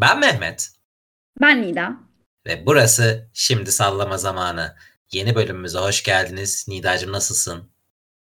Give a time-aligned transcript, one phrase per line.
[0.00, 0.68] Ben Mehmet.
[1.40, 2.00] Ben Nida.
[2.46, 4.74] Ve burası Şimdi Sallama Zamanı.
[5.12, 6.64] Yeni bölümümüze hoş geldiniz.
[6.68, 7.70] Nidacığım nasılsın?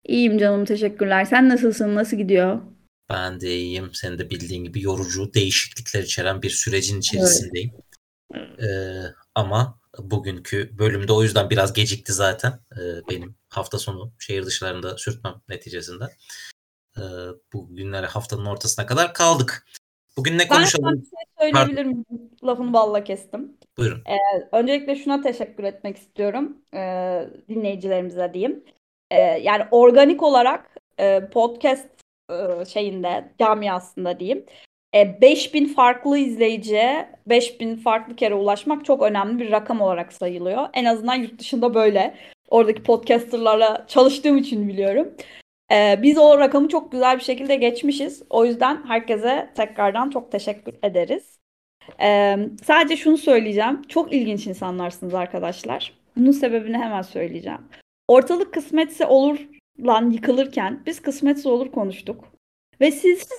[0.03, 1.25] İyiyim canım teşekkürler.
[1.25, 1.95] Sen nasılsın?
[1.95, 2.61] Nasıl gidiyor?
[3.09, 3.93] Ben de iyiyim.
[3.93, 7.71] Senin de bildiğin gibi yorucu değişiklikler içeren bir sürecin içerisindeyim.
[8.33, 8.63] Evet.
[8.63, 12.59] Ee, ama bugünkü bölümde o yüzden biraz gecikti zaten.
[12.71, 16.05] Ee, benim hafta sonu şehir dışlarında sürtmem neticesinde.
[16.97, 17.01] Ee,
[17.53, 19.65] bugünlere haftanın ortasına kadar kaldık.
[20.17, 20.85] Bugün ne konuşalım?
[20.85, 22.05] Ben bir şey söyleyebilir miyim?
[22.43, 23.57] Lafını balla kestim.
[23.77, 24.01] Buyurun.
[24.07, 26.57] Ee, öncelikle şuna teşekkür etmek istiyorum.
[26.73, 28.63] Ee, dinleyicilerimize diyeyim.
[29.11, 31.89] Ee, yani organik olarak e, podcast
[32.31, 34.45] e, şeyinde, camiasında diyeyim.
[34.95, 40.67] E, 5000 farklı izleyiciye 5000 farklı kere ulaşmak çok önemli bir rakam olarak sayılıyor.
[40.73, 42.17] En azından yurt dışında böyle.
[42.49, 45.13] Oradaki podcasterlarla çalıştığım için biliyorum.
[45.71, 48.23] Ee, biz o rakamı çok güzel bir şekilde geçmişiz.
[48.29, 51.39] O yüzden herkese tekrardan çok teşekkür ederiz.
[52.01, 53.81] Ee, sadece şunu söyleyeceğim.
[53.81, 55.93] Çok ilginç insanlarsınız arkadaşlar.
[56.17, 57.61] Bunun sebebini hemen söyleyeceğim.
[58.07, 59.39] Ortalık kısmetse olur
[59.85, 62.23] lan yıkılırken biz kısmetse olur konuştuk.
[62.81, 63.29] Ve siz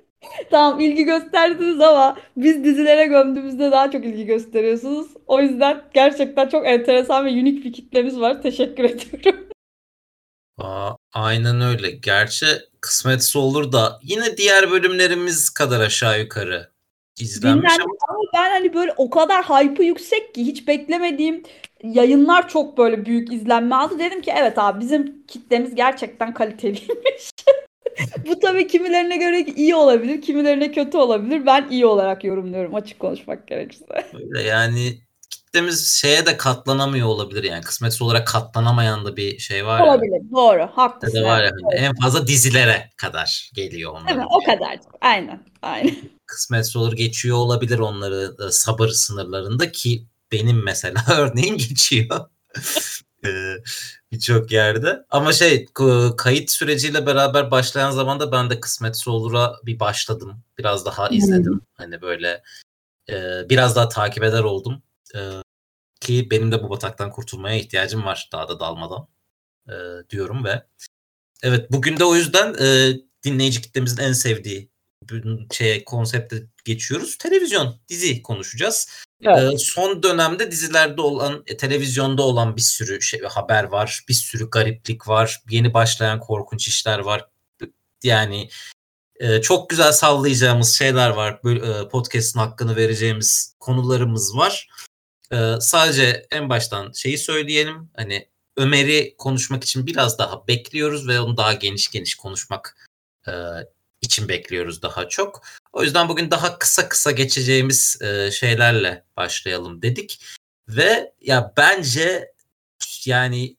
[0.50, 5.06] tamam ilgi gösterdiniz ama biz dizilere gömdüğümüzde daha çok ilgi gösteriyorsunuz.
[5.26, 8.42] O yüzden gerçekten çok enteresan ve unik bir kitlemiz var.
[8.42, 9.48] Teşekkür ediyorum.
[10.58, 11.90] Aa, aynen öyle.
[11.90, 12.46] Gerçi
[12.80, 16.70] kısmetse olur da yine diğer bölümlerimiz kadar aşağı yukarı
[17.20, 17.94] izlenmiş ama.
[18.08, 21.42] ama ben hani böyle o kadar hype'ı yüksek ki hiç beklemediğim
[21.82, 23.98] yayınlar çok böyle büyük izlenme aldı.
[23.98, 27.30] Dedim ki evet abi bizim kitlemiz gerçekten kaliteliymiş.
[28.28, 31.46] Bu tabii kimilerine göre iyi olabilir, kimilerine kötü olabilir.
[31.46, 34.06] Ben iyi olarak yorumluyorum açık konuşmak gerekirse.
[34.14, 34.98] Öyle yani
[35.46, 40.30] kitlemiz şeye de katlanamıyor olabilir yani kısmetsiz olarak katlanamayan da bir şey var olabilir, ya.
[40.32, 41.24] doğru haklısın.
[41.24, 44.08] var ya, hani en fazla dizilere kadar geliyor onlar.
[44.08, 44.26] Değil mi?
[44.30, 44.78] O kadar.
[45.00, 45.44] Aynen.
[45.62, 45.96] Aynen.
[46.26, 52.20] Kısmetsiz olur geçiyor olabilir onları da sabır sınırlarında ki benim mesela örneğin geçiyor.
[54.12, 55.04] birçok yerde.
[55.10, 55.66] Ama şey
[56.16, 60.42] kayıt süreciyle beraber başlayan zaman da ben de kısmetsiz olur'a bir başladım.
[60.58, 61.52] Biraz daha izledim.
[61.52, 61.60] Hmm.
[61.74, 62.42] Hani böyle
[63.48, 64.82] biraz daha takip eder oldum.
[66.00, 69.08] Ki benim de bu bataktan kurtulmaya ihtiyacım var daha da dalmadan
[70.10, 70.66] diyorum ve
[71.42, 72.54] evet bugün de o yüzden
[73.24, 74.70] dinleyici kitlemizin en sevdiği
[75.52, 77.18] şey konsepte geçiyoruz.
[77.18, 78.88] Televizyon, dizi konuşacağız.
[79.22, 79.54] Evet.
[79.54, 84.04] Ee, son dönemde dizilerde olan, e, televizyonda olan bir sürü şey haber var.
[84.08, 85.42] Bir sürü gariplik var.
[85.50, 87.24] Yeni başlayan korkunç işler var.
[88.02, 88.48] Yani
[89.16, 91.40] e, çok güzel sallayacağımız şeyler var.
[91.44, 94.68] Böyle, e, podcast'ın hakkını vereceğimiz konularımız var.
[95.32, 97.90] E, sadece en baştan şeyi söyleyelim.
[97.96, 102.88] Hani Ömer'i konuşmak için biraz daha bekliyoruz ve onu daha geniş geniş konuşmak
[103.28, 103.32] e,
[104.00, 105.42] için bekliyoruz daha çok.
[105.72, 110.24] O yüzden bugün daha kısa kısa geçeceğimiz e, şeylerle başlayalım dedik.
[110.68, 112.32] Ve ya bence
[113.04, 113.56] yani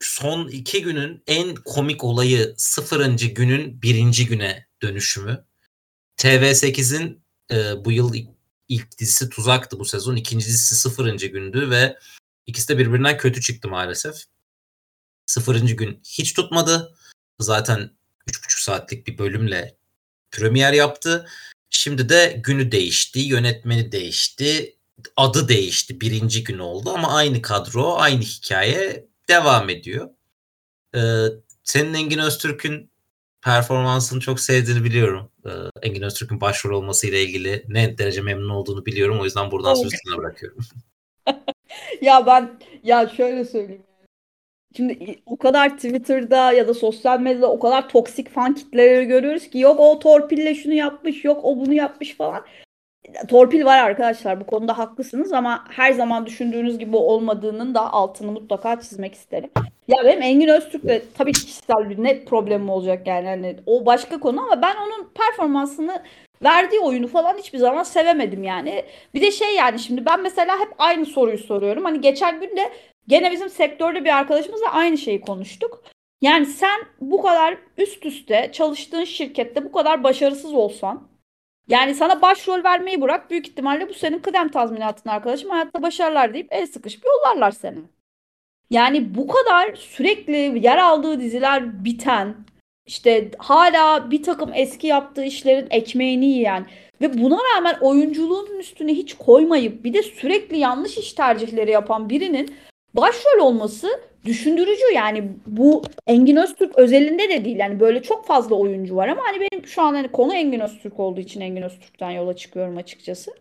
[0.00, 5.44] son iki günün en komik olayı sıfırıncı günün birinci güne dönüşümü.
[6.16, 8.14] TV8'in e, bu yıl
[8.70, 10.16] ilk, dizisi Tuzak'tı bu sezon.
[10.16, 11.98] ikinci dizisi sıfırıncı gündü ve
[12.46, 14.24] ikisi de birbirinden kötü çıktı maalesef.
[15.26, 16.96] Sıfırıncı gün hiç tutmadı.
[17.38, 17.90] Zaten
[18.28, 19.76] 3,5 saatlik bir bölümle
[20.30, 21.28] premier yaptı.
[21.70, 24.76] Şimdi de günü değişti, yönetmeni değişti,
[25.16, 26.00] adı değişti.
[26.00, 30.10] Birinci gün oldu ama aynı kadro, aynı hikaye devam ediyor.
[30.94, 31.24] Ee,
[31.64, 32.89] senin Engin Öztürk'ün
[33.44, 35.30] performansını çok sevdiğini biliyorum.
[35.46, 35.50] Ee,
[35.82, 39.20] Engin Öztürk'ün başrol olmasıyla ilgili ne derece memnun olduğunu biliyorum.
[39.20, 40.58] O yüzden buradan sözü sana bırakıyorum.
[42.00, 42.50] ya ben
[42.82, 43.82] ya şöyle söyleyeyim.
[44.76, 49.58] Şimdi o kadar Twitter'da ya da sosyal medyada o kadar toksik fan kitleleri görüyoruz ki
[49.58, 52.44] yok o torpille şunu yapmış, yok o bunu yapmış falan.
[53.28, 58.80] Torpil var arkadaşlar bu konuda haklısınız ama her zaman düşündüğünüz gibi olmadığının da altını mutlaka
[58.80, 59.50] çizmek isterim.
[59.88, 63.26] Ya benim Engin Öztürk'le tabii kişisel bir net problemim olacak yani.
[63.26, 66.02] yani o başka konu ama ben onun performansını
[66.42, 68.84] verdiği oyunu falan hiçbir zaman sevemedim yani.
[69.14, 71.84] Bir de şey yani şimdi ben mesela hep aynı soruyu soruyorum.
[71.84, 72.70] Hani geçen gün de
[73.10, 75.82] Gene bizim sektörde bir arkadaşımızla aynı şeyi konuştuk.
[76.20, 81.08] Yani sen bu kadar üst üste çalıştığın şirkette bu kadar başarısız olsan
[81.70, 86.48] yani sana başrol vermeyi bırak büyük ihtimalle bu senin kıdem tazminatın arkadaşım hayatta başarılar deyip
[86.50, 87.78] el sıkışıp yollarlar seni.
[88.70, 92.34] Yani bu kadar sürekli yer aldığı diziler biten
[92.86, 96.66] işte hala bir takım eski yaptığı işlerin ekmeğini yiyen
[97.00, 102.54] ve buna rağmen oyunculuğunun üstüne hiç koymayıp bir de sürekli yanlış iş tercihleri yapan birinin
[102.94, 108.96] başrol olması düşündürücü yani bu Engin Öztürk özelinde de değil yani böyle çok fazla oyuncu
[108.96, 112.36] var ama hani benim şu an hani konu Engin Öztürk olduğu için Engin Öztürk'ten yola
[112.36, 113.34] çıkıyorum açıkçası.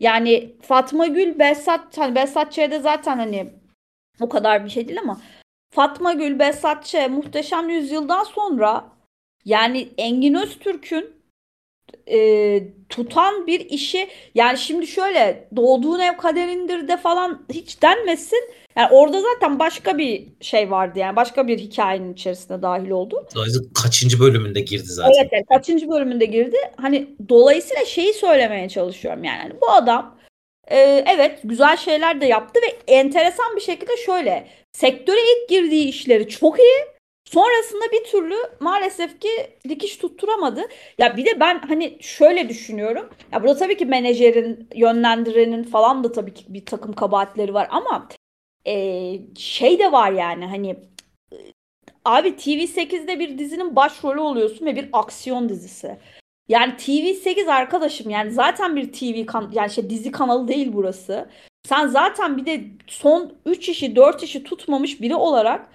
[0.00, 3.46] Yani Fatma Gül, Behzat, hani Behzat Ç'de zaten hani
[4.20, 5.20] o kadar bir şey değil ama
[5.74, 8.84] Fatma Gül, Behzat Ç, Muhteşem Yüzyıl'dan sonra
[9.44, 11.16] yani Engin Öztürk'ün
[12.10, 18.50] e, tutan bir işi yani şimdi şöyle doğduğun ev kaderindir de falan hiç denmesin.
[18.76, 23.26] Yani orada zaten başka bir şey vardı yani başka bir hikayenin içerisine dahil oldu.
[23.74, 25.12] Kaçıncı bölümünde girdi zaten.
[25.20, 26.56] Evet, evet kaçıncı bölümünde girdi.
[26.76, 29.38] Hani dolayısıyla şeyi söylemeye çalışıyorum yani.
[29.38, 30.18] Hani bu adam
[30.68, 36.28] e, evet güzel şeyler de yaptı ve enteresan bir şekilde şöyle sektöre ilk girdiği işleri
[36.28, 36.96] çok iyi
[37.30, 39.28] Sonrasında bir türlü maalesef ki
[39.68, 40.62] dikiş tutturamadı.
[40.98, 43.10] Ya bir de ben hani şöyle düşünüyorum.
[43.32, 48.08] Ya burada tabii ki menajerin, yönlendirenin falan da tabii ki bir takım kabahatleri var ama
[48.66, 50.76] e, şey de var yani hani
[52.04, 55.98] abi TV8'de bir dizinin başrolü oluyorsun ve bir aksiyon dizisi.
[56.48, 61.28] Yani TV8 arkadaşım yani zaten bir TV kan yani şey dizi kanalı değil burası.
[61.68, 65.68] Sen zaten bir de son 3 işi 4 işi tutmamış biri olarak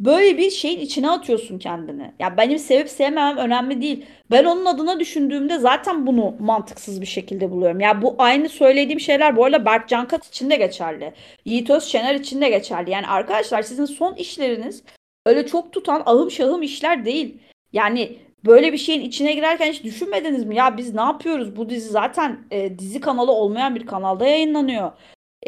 [0.00, 2.12] böyle bir şeyin içine atıyorsun kendini.
[2.18, 4.06] Ya benim sevip sevmemem önemli değil.
[4.30, 7.80] Ben onun adına düşündüğümde zaten bunu mantıksız bir şekilde buluyorum.
[7.80, 11.12] Ya bu aynı söylediğim şeyler bu arada Berk Cankat için de geçerli.
[11.44, 12.90] Yiğit Özşener için de geçerli.
[12.90, 14.82] Yani arkadaşlar sizin son işleriniz
[15.26, 17.38] öyle çok tutan ahım şahım işler değil.
[17.72, 20.56] Yani böyle bir şeyin içine girerken hiç düşünmediniz mi?
[20.56, 21.56] Ya biz ne yapıyoruz?
[21.56, 24.92] Bu dizi zaten e, dizi kanalı olmayan bir kanalda yayınlanıyor.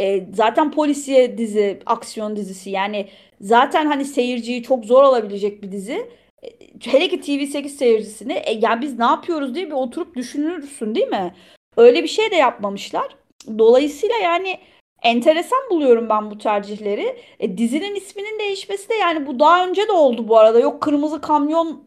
[0.00, 2.70] E, zaten polisiye dizi, aksiyon dizisi.
[2.70, 3.08] Yani
[3.40, 6.10] zaten hani seyirciyi çok zor alabilecek bir dizi.
[6.42, 6.48] E,
[6.84, 11.34] hele ki TV8 seyircisini e, yani biz ne yapıyoruz diye bir oturup düşünürsün değil mi?
[11.76, 13.16] Öyle bir şey de yapmamışlar.
[13.58, 14.58] Dolayısıyla yani
[15.02, 17.16] enteresan buluyorum ben bu tercihleri.
[17.40, 20.60] E, dizinin isminin değişmesi de yani bu daha önce de oldu bu arada.
[20.60, 21.84] Yok Kırmızı Kamyon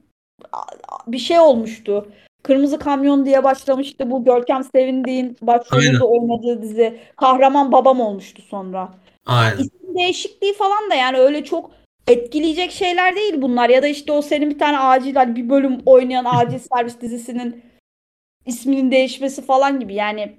[1.07, 2.07] bir şey olmuştu.
[2.44, 7.00] Kırmızı Kamyon diye başlamıştı bu Görkem Sevindiğin başrolünde oynadığı dizi.
[7.16, 8.94] Kahraman Babam olmuştu sonra.
[9.25, 9.57] Aynen.
[9.57, 11.72] İsim değişikliği falan da yani öyle çok
[12.07, 13.69] etkileyecek şeyler değil bunlar.
[13.69, 17.63] Ya da işte o senin bir tane acil hani bir bölüm oynayan acil servis dizisinin
[18.46, 19.94] isminin değişmesi falan gibi.
[19.94, 20.36] Yani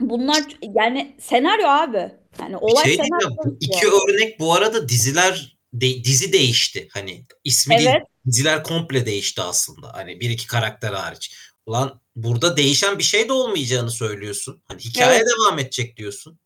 [0.00, 0.44] bunlar
[0.74, 2.10] yani senaryo abi.
[2.40, 3.28] Yani olay şey senaryo.
[3.44, 6.88] Bu iki örnek bu arada diziler de, dizi değişti.
[6.92, 7.84] Hani ismi evet.
[7.86, 7.96] değil
[8.26, 9.92] diziler komple değişti aslında.
[9.92, 11.36] Hani bir iki karakter hariç.
[11.66, 14.62] Ulan burada değişen bir şey de olmayacağını söylüyorsun.
[14.68, 15.26] Hani hikaye evet.
[15.26, 16.38] devam edecek diyorsun.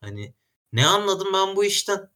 [0.00, 0.34] Hani
[0.72, 2.10] ne anladım ben bu işten?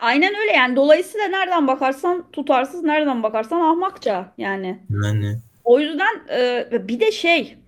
[0.00, 0.76] Aynen öyle yani.
[0.76, 4.86] Dolayısıyla nereden bakarsan tutarsız, nereden bakarsan ahmakça yani.
[5.02, 5.38] Yani.
[5.64, 7.58] O yüzden e, bir de şey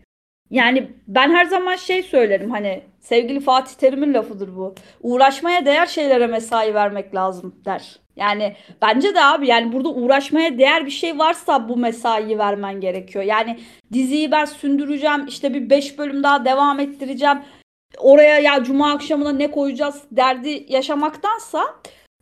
[0.51, 4.75] yani ben her zaman şey söylerim hani sevgili Fatih Terim'in lafıdır bu.
[5.03, 8.01] Uğraşmaya değer şeylere mesai vermek lazım der.
[8.17, 13.25] Yani bence de abi yani burada uğraşmaya değer bir şey varsa bu mesaiyi vermen gerekiyor.
[13.25, 13.61] Yani
[13.93, 17.39] diziyi ben sündüreceğim işte bir 5 bölüm daha devam ettireceğim.
[17.99, 21.65] Oraya ya cuma akşamına ne koyacağız derdi yaşamaktansa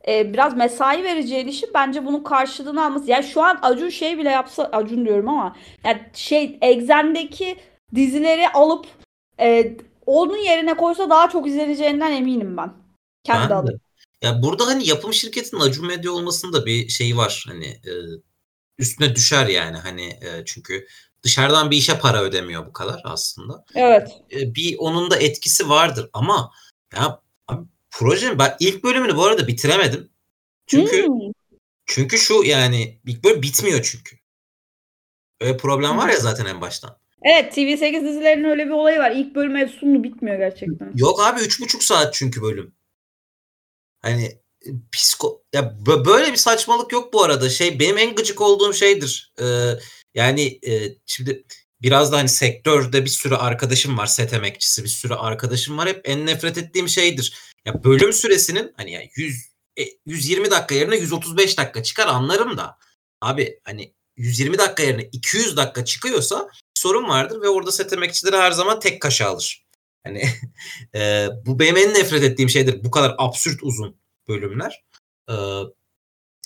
[0.09, 3.11] e, biraz mesai vereceğin işi bence bunun karşılığını alması.
[3.11, 7.57] Yani şu an Acun şey bile yapsa Acun diyorum ama yani şey Exen'deki
[7.94, 8.87] dizileri alıp
[9.40, 9.76] e,
[10.06, 12.73] onun yerine koysa daha çok izleneceğinden eminim ben.
[13.25, 13.73] Kendi ben de.
[14.23, 17.44] Ya burada hani yapım şirketinin Acun Medya olmasında bir şey var.
[17.49, 17.93] Hani e,
[18.79, 20.87] üstüne düşer yani hani e, çünkü
[21.23, 23.64] dışarıdan bir işe para ödemiyor bu kadar aslında.
[23.75, 24.11] Evet.
[24.32, 26.52] E, bir onun da etkisi vardır ama
[26.97, 27.23] ya
[27.90, 30.11] projenin ben ilk bölümünü bu arada bitiremedim.
[30.66, 31.33] Çünkü hmm.
[31.87, 34.16] çünkü şu yani ilk bölüm bitmiyor çünkü.
[35.40, 36.99] Öyle problem var ya zaten en baştan.
[37.23, 39.11] Evet TV8 dizilerinin öyle bir olayı var.
[39.11, 40.93] İlk bölüm efsunlu bitmiyor gerçekten.
[40.97, 42.75] Yok abi 3,5 saat çünkü bölüm.
[44.03, 44.25] Hani
[44.67, 47.51] e, psiko ya böyle bir saçmalık yok bu arada.
[47.51, 49.33] Şey benim en gıcık olduğum şeydir.
[49.41, 49.73] Ee,
[50.15, 51.45] yani e, şimdi
[51.83, 55.89] biraz da hani sektörde bir sürü arkadaşım var set emekçisi bir sürü arkadaşım var.
[55.89, 57.35] Hep en nefret ettiğim şeydir.
[57.65, 59.49] Ya bölüm süresinin hani ya 100
[59.79, 62.79] e, 120 dakika yerine 135 dakika çıkar anlarım da.
[63.21, 68.50] Abi hani 120 dakika yerine 200 dakika çıkıyorsa sorun vardır ve orada set emekçileri her
[68.50, 69.66] zaman tek kaşe alır.
[70.04, 70.23] Hani
[70.94, 72.85] e, bu benim en nefret ettiğim şeydir.
[72.85, 73.97] Bu kadar absürt uzun
[74.28, 74.85] bölümler.
[75.30, 75.35] E,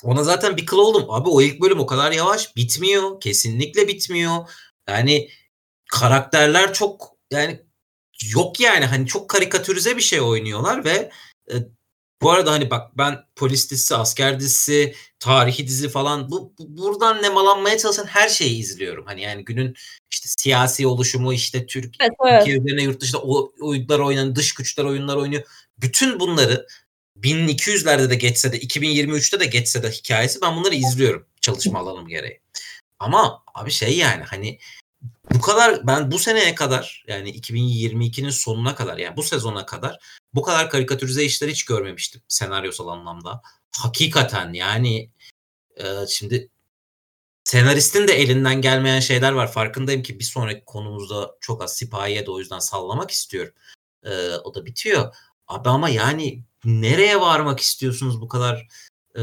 [0.02, 1.06] ona zaten bir kıl oldum.
[1.08, 3.20] Abi o ilk bölüm o kadar yavaş bitmiyor.
[3.20, 4.48] Kesinlikle bitmiyor.
[4.88, 5.28] Yani
[5.90, 7.62] karakterler çok yani
[8.34, 11.10] yok yani hani çok karikatürize bir şey oynuyorlar ve
[11.52, 11.54] e,
[12.23, 17.23] bu arada hani bak ben polis dizisi, asker dizisi, tarihi dizi falan bu, bu buradan
[17.23, 19.07] nemalanmaya çalışan her şeyi izliyorum.
[19.07, 19.75] Hani yani günün
[20.11, 22.49] işte siyasi oluşumu işte Türk evet, evet.
[22.49, 25.43] üzerine yurt dışında oyunlar oynanan dış güçler oyunlar oynuyor.
[25.79, 26.67] Bütün bunları
[27.21, 32.41] 1200'lerde de geçse de 2023'te de geçse de hikayesi ben bunları izliyorum çalışma alanım gereği.
[32.99, 34.59] Ama abi şey yani hani
[35.34, 39.98] bu kadar ben bu seneye kadar yani 2022'nin sonuna kadar yani bu sezona kadar
[40.34, 43.42] bu kadar karikatürize işler hiç görmemiştim senaryosal anlamda.
[43.76, 45.10] Hakikaten yani
[45.76, 46.50] e, şimdi
[47.44, 49.52] senaristin de elinden gelmeyen şeyler var.
[49.52, 53.54] Farkındayım ki bir sonraki konumuzda çok az sipahiye de o yüzden sallamak istiyorum.
[54.04, 55.14] E, o da bitiyor.
[55.48, 58.68] Abi ama yani nereye varmak istiyorsunuz bu kadar
[59.18, 59.22] e,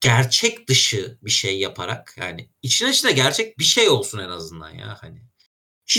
[0.00, 4.98] gerçek dışı bir şey yaparak yani içine içine gerçek bir şey olsun en azından ya
[5.00, 5.22] hani.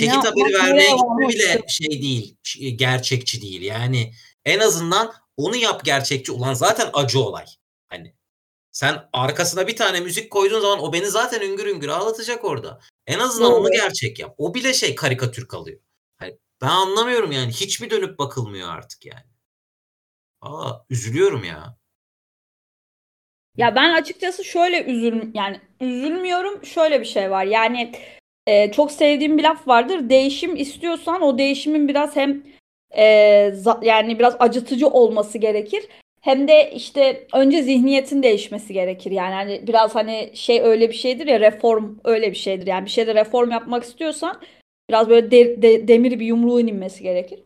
[0.05, 3.61] Ya, haberi vermeye gitme bile şey değil, ş- gerçekçi değil.
[3.61, 4.13] Yani
[4.45, 6.31] en azından onu yap gerçekçi.
[6.31, 7.45] Ulan zaten acı olay.
[7.89, 8.15] Hani
[8.71, 12.79] sen arkasına bir tane müzik koyduğun zaman o beni zaten üngür üngür ağlatacak orada.
[13.07, 14.35] En azından onu gerçek yap.
[14.37, 15.79] O bile şey karikatür kalıyor.
[16.17, 17.51] Hani ben anlamıyorum yani.
[17.51, 19.25] Hiç mi dönüp bakılmıyor artık yani?
[20.41, 21.77] Aa üzülüyorum ya.
[23.57, 26.65] Ya ben açıkçası şöyle üzül yani üzülmüyorum.
[26.65, 27.45] Şöyle bir şey var.
[27.45, 27.91] Yani
[28.47, 30.09] e, çok sevdiğim bir laf vardır.
[30.09, 32.43] Değişim istiyorsan o değişimin biraz hem
[32.97, 33.03] e,
[33.81, 35.83] yani biraz acıtıcı olması gerekir.
[36.21, 39.11] Hem de işte önce zihniyetin değişmesi gerekir.
[39.11, 42.67] Yani hani biraz hani şey öyle bir şeydir ya reform öyle bir şeydir.
[42.67, 44.41] Yani bir şeyde reform yapmak istiyorsan
[44.89, 47.39] biraz böyle de- de- demir bir yumruğun inmesi gerekir.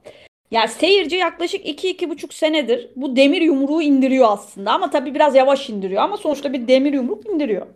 [0.52, 4.72] Yani seyirci yaklaşık 2-2,5 senedir bu demir yumruğu indiriyor aslında.
[4.72, 6.02] Ama tabii biraz yavaş indiriyor.
[6.02, 7.68] Ama sonuçta bir demir yumruk indiriyor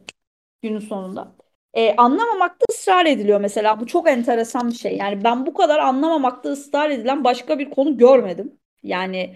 [0.61, 1.35] günün sonunda.
[1.73, 3.79] Ee, anlamamakta ısrar ediliyor mesela.
[3.79, 4.97] Bu çok enteresan bir şey.
[4.97, 8.59] Yani ben bu kadar anlamamakta ısrar edilen başka bir konu görmedim.
[8.83, 9.35] Yani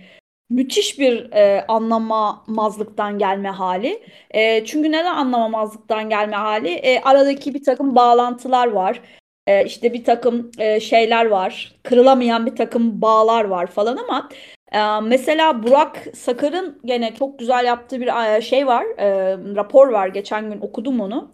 [0.50, 4.04] müthiş bir e, anlamamazlıktan gelme hali.
[4.32, 6.70] E, çünkü neden anlamamazlıktan gelme hali?
[6.70, 9.02] E, aradaki bir takım bağlantılar var.
[9.48, 11.76] E, işte bir takım e, şeyler var.
[11.84, 14.30] Kırılamayan bir takım bağlar var falan ama
[14.72, 18.86] e, mesela Burak Sakar'ın gene çok güzel yaptığı bir e, şey var.
[18.98, 20.08] E, rapor var.
[20.08, 21.32] Geçen gün okudum onu.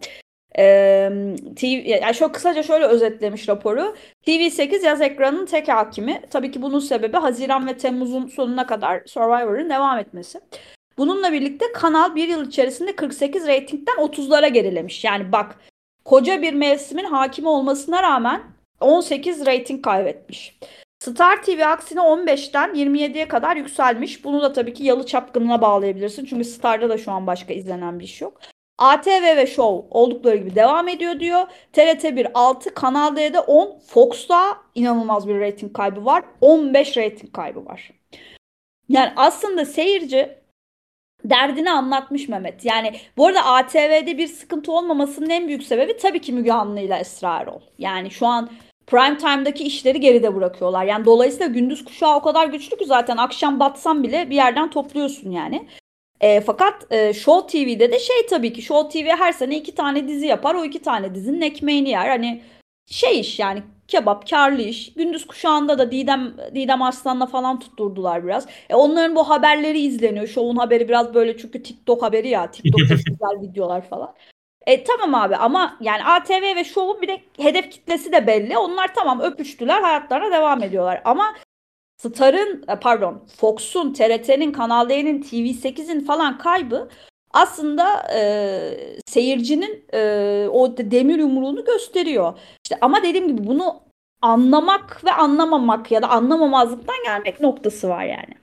[0.57, 1.09] Ee,
[1.55, 3.95] TV, yani şöyle kısaca şöyle özetlemiş raporu.
[4.25, 6.21] TV8 yaz ekranının tek hakimi.
[6.29, 10.39] Tabii ki bunun sebebi Haziran ve Temmuz'un sonuna kadar Survivor'ın devam etmesi.
[10.97, 15.03] Bununla birlikte kanal bir yıl içerisinde 48 reytingden 30'lara gerilemiş.
[15.03, 15.55] Yani bak
[16.09, 18.41] koca bir mevsimin hakimi olmasına rağmen
[18.79, 20.59] 18 reyting kaybetmiş.
[20.99, 24.23] Star TV aksine 15'ten 27'ye kadar yükselmiş.
[24.23, 26.25] Bunu da tabii ki Yalı Çapkını'na bağlayabilirsin.
[26.25, 28.39] Çünkü Star'da da şu an başka izlenen bir iş yok.
[28.77, 31.47] ATV ve Show oldukları gibi devam ediyor diyor.
[31.73, 36.23] TRT1 6, Kanal D'de 10, Fox'ta inanılmaz bir reyting kaybı var.
[36.41, 37.91] 15 reyting kaybı var.
[38.89, 40.38] Yani aslında seyirci
[41.23, 42.65] derdini anlatmış Mehmet.
[42.65, 46.95] Yani bu arada ATV'de bir sıkıntı olmamasının en büyük sebebi tabii ki Müge Anlı ile
[46.95, 47.61] Esra Erol.
[47.77, 48.49] Yani şu an
[48.87, 50.85] prime time'daki işleri geride bırakıyorlar.
[50.85, 55.31] Yani dolayısıyla gündüz kuşağı o kadar güçlü ki zaten akşam batsan bile bir yerden topluyorsun
[55.31, 55.67] yani.
[56.21, 60.07] E, fakat e, Show TV'de de şey tabii ki Show TV her sene iki tane
[60.07, 60.55] dizi yapar.
[60.55, 62.07] O iki tane dizinin ekmeğini yer.
[62.07, 62.41] Hani
[62.85, 64.93] şey iş yani kebap karlı iş.
[64.93, 68.47] Gündüz kuşağında da Didem Didem Arslan'la falan tutturdular biraz.
[68.69, 70.27] E, onların bu haberleri izleniyor.
[70.27, 72.51] Show'un haberi biraz böyle çünkü TikTok haberi ya.
[72.51, 74.15] TikTok'ta güzel videolar falan.
[74.67, 78.57] E tamam abi ama yani ATV ve Show'un bir de hedef kitlesi de belli.
[78.57, 81.01] Onlar tamam öpüştüler hayatlarına devam ediyorlar.
[81.05, 81.35] Ama
[81.97, 86.89] Star'ın e, pardon Fox'un, TRT'nin, Kanal D'nin, TV8'in falan kaybı
[87.31, 89.99] aslında e, seyircinin e,
[90.51, 92.39] o demir yumruğunu gösteriyor.
[92.65, 93.81] İşte ama dediğim gibi bunu
[94.21, 98.39] anlamak ve anlamamak ya da anlamamazlıktan gelmek noktası var yani.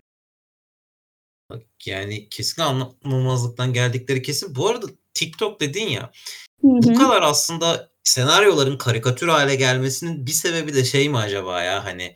[1.87, 4.57] Yani kesin anlamamazlıktan geldikleri kesin.
[4.57, 6.03] Bu arada TikTok dedin ya.
[6.03, 6.95] Hı Bu hı.
[6.95, 12.15] kadar aslında senaryoların karikatür hale gelmesinin bir sebebi de şey mi acaba ya hani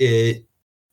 [0.00, 0.36] e,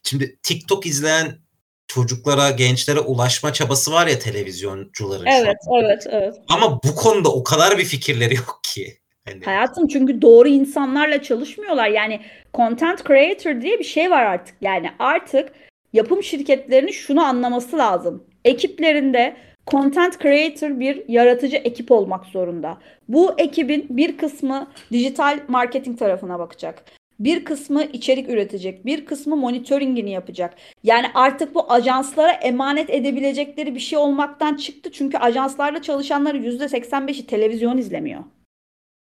[0.03, 1.46] şimdi TikTok izleyen
[1.87, 5.83] çocuklara, gençlere ulaşma çabası var ya televizyoncuların şu Evet, an.
[5.83, 6.35] evet, evet.
[6.49, 8.97] Ama bu konuda o kadar bir fikirleri yok ki.
[9.25, 11.87] Hani Hayatım çünkü doğru insanlarla çalışmıyorlar.
[11.87, 12.21] Yani
[12.53, 14.55] content creator diye bir şey var artık.
[14.61, 15.49] Yani artık
[15.93, 18.23] yapım şirketlerinin şunu anlaması lazım.
[18.45, 22.77] Ekiplerinde content creator bir yaratıcı ekip olmak zorunda.
[23.07, 26.83] Bu ekibin bir kısmı dijital marketing tarafına bakacak.
[27.19, 30.53] Bir kısmı içerik üretecek, bir kısmı monitoringini yapacak.
[30.83, 34.91] Yani artık bu ajanslara emanet edebilecekleri bir şey olmaktan çıktı.
[34.93, 38.23] Çünkü ajanslarla çalışanların %85'i televizyon izlemiyor.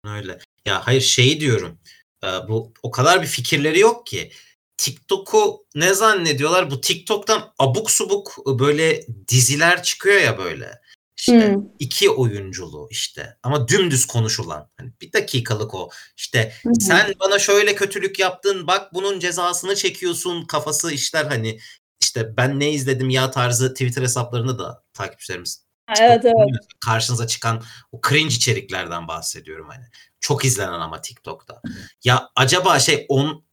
[0.07, 0.39] öyle.
[0.67, 1.79] Ya hayır şeyi diyorum.
[2.25, 4.31] e, Bu o kadar bir fikirleri yok ki.
[4.77, 6.71] TikTok'u ne zannediyorlar?
[6.71, 10.82] Bu TikTok'tan abuk subuk böyle diziler çıkıyor ya böyle.
[11.23, 11.65] İşte Hmm.
[11.79, 14.71] iki oyunculu işte ama dümdüz konuşulan.
[14.77, 15.91] Hani bir dakikalık o.
[16.17, 16.71] İşte hı.
[16.81, 21.59] sen bana şöyle kötülük yaptın bak bunun cezasını çekiyorsun kafası işler hani
[22.03, 25.67] işte ben ne izledim ya tarzı Twitter hesaplarını da takipçilerimiz
[26.01, 26.67] Evet evet.
[26.85, 27.63] Karşınıza çıkan
[27.93, 29.85] o cringe içeriklerden bahsediyorum hani.
[30.21, 31.61] Çok izlenen ama TikTok'ta.
[32.05, 33.45] Ya acaba şey on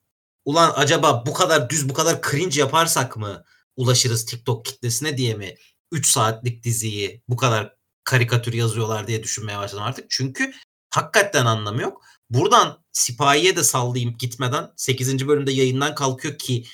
[0.45, 3.43] ulan acaba bu kadar düz bu kadar cringe yaparsak mı
[3.75, 5.55] ulaşırız TikTok kitlesine diye mi
[5.91, 10.05] 3 saatlik diziyi bu kadar karikatür yazıyorlar diye düşünmeye başladım artık.
[10.09, 10.53] Çünkü
[10.89, 12.05] hakikaten anlamı yok.
[12.29, 15.27] Buradan Sipahi'ye de sallayayım gitmeden 8.
[15.27, 16.65] bölümde yayından kalkıyor ki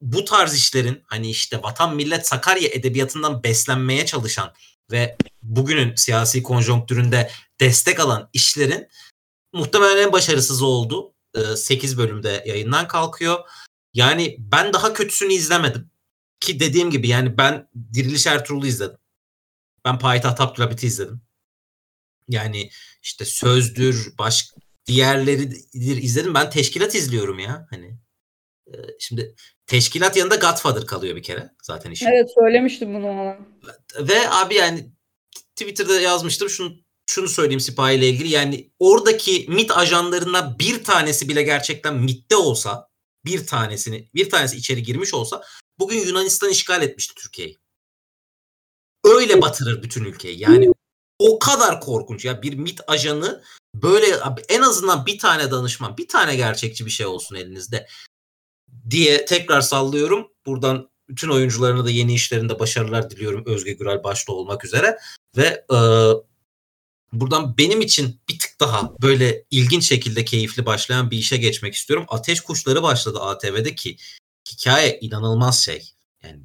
[0.00, 4.52] bu tarz işlerin hani işte vatan millet Sakarya edebiyatından beslenmeye çalışan
[4.90, 8.88] ve bugünün siyasi konjonktüründe destek alan işlerin
[9.52, 11.12] muhtemelen en başarısız oldu.
[11.56, 13.38] 8 bölümde yayından kalkıyor.
[13.94, 15.90] Yani ben daha kötüsünü izlemedim.
[16.40, 18.98] Ki dediğim gibi yani ben Diriliş Ertuğrul'u izledim.
[19.84, 21.20] Ben Payitaht Abdülhabit'i izledim.
[22.28, 22.70] Yani
[23.02, 24.50] işte Sözdür, baş
[24.86, 26.34] diğerleri izledim.
[26.34, 27.66] Ben Teşkilat izliyorum ya.
[27.70, 27.98] Hani
[28.98, 29.34] şimdi
[29.66, 32.06] Teşkilat yanında Godfather kalıyor bir kere zaten işin.
[32.06, 33.38] Evet söylemiştim bunu ona.
[34.00, 34.92] Ve abi yani
[35.56, 36.76] Twitter'da yazmıştım şunu
[37.06, 42.88] şunu söyleyeyim Sipahi ile ilgili yani oradaki MIT ajanlarından bir tanesi bile gerçekten MIT'te olsa
[43.24, 45.42] bir tanesini bir tanesi içeri girmiş olsa
[45.78, 47.58] bugün Yunanistan işgal etmişti Türkiye'yi.
[49.04, 50.40] Öyle batırır bütün ülkeyi.
[50.40, 50.72] Yani
[51.18, 53.42] o kadar korkunç ya bir MIT ajanı
[53.74, 54.06] böyle
[54.48, 57.86] en azından bir tane danışman, bir tane gerçekçi bir şey olsun elinizde
[58.90, 60.28] diye tekrar sallıyorum.
[60.46, 64.98] Buradan bütün oyuncularına da yeni işlerinde başarılar diliyorum Özge Gürel başta olmak üzere
[65.36, 65.78] ve e,
[67.12, 72.06] buradan benim için bir tık daha böyle ilginç şekilde keyifli başlayan bir işe geçmek istiyorum.
[72.08, 73.96] Ateş Kuşları başladı ATV'de ki
[74.52, 75.92] hikaye inanılmaz şey.
[76.22, 76.42] Yani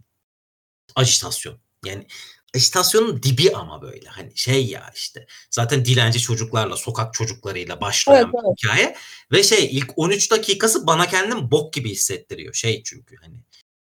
[0.96, 1.60] ajitasyon.
[1.86, 2.08] Yani
[2.56, 8.34] agitasyonun dibi ama böyle hani şey ya işte zaten dilenci çocuklarla sokak çocuklarıyla başlayan evet,
[8.34, 8.96] bir hikaye
[9.32, 13.36] ve şey ilk 13 dakikası bana kendim bok gibi hissettiriyor şey çünkü hani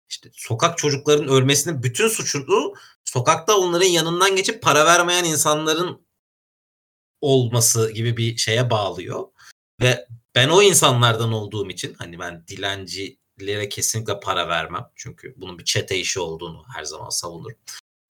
[0.09, 2.73] işte sokak çocukların ölmesinin bütün suçunu
[3.05, 6.05] sokakta onların yanından geçip para vermeyen insanların
[7.21, 9.27] olması gibi bir şeye bağlıyor.
[9.81, 12.45] Ve ben o insanlardan olduğum için hani ben
[13.39, 14.86] dilencilere kesinlikle para vermem.
[14.96, 17.57] Çünkü bunun bir çete işi olduğunu her zaman savunurum.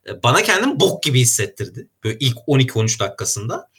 [0.08, 1.90] E, bana kendim bok gibi hissettirdi.
[2.04, 3.70] Böyle ilk 12-13 dakikasında.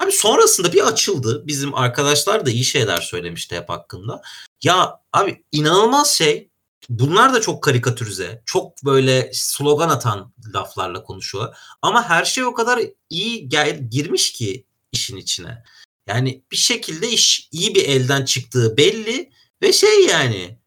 [0.00, 1.46] Abi sonrasında bir açıldı.
[1.46, 4.22] Bizim arkadaşlar da iyi şeyler söylemişti hep hakkında.
[4.62, 6.50] Ya abi inanılmaz şey
[6.88, 11.58] bunlar da çok karikatürize, çok böyle slogan atan laflarla konuşuyorlar.
[11.82, 15.62] Ama her şey o kadar iyi gel girmiş ki işin içine.
[16.06, 19.30] Yani bir şekilde iş iyi bir elden çıktığı belli
[19.62, 20.58] ve şey yani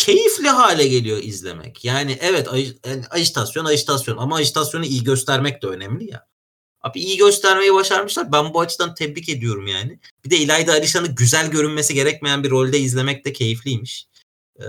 [0.00, 1.84] keyifli hale geliyor izlemek.
[1.84, 2.48] Yani evet
[3.10, 6.26] ajitasyon ajitasyon ama ajitasyonu iyi göstermek de önemli ya.
[6.82, 8.32] Abi iyi göstermeyi başarmışlar.
[8.32, 9.98] Ben bu açıdan tebrik ediyorum yani.
[10.24, 14.08] Bir de İlayda Alişan'ı güzel görünmesi gerekmeyen bir rolde izlemek de keyifliymiş.
[14.60, 14.64] Ee,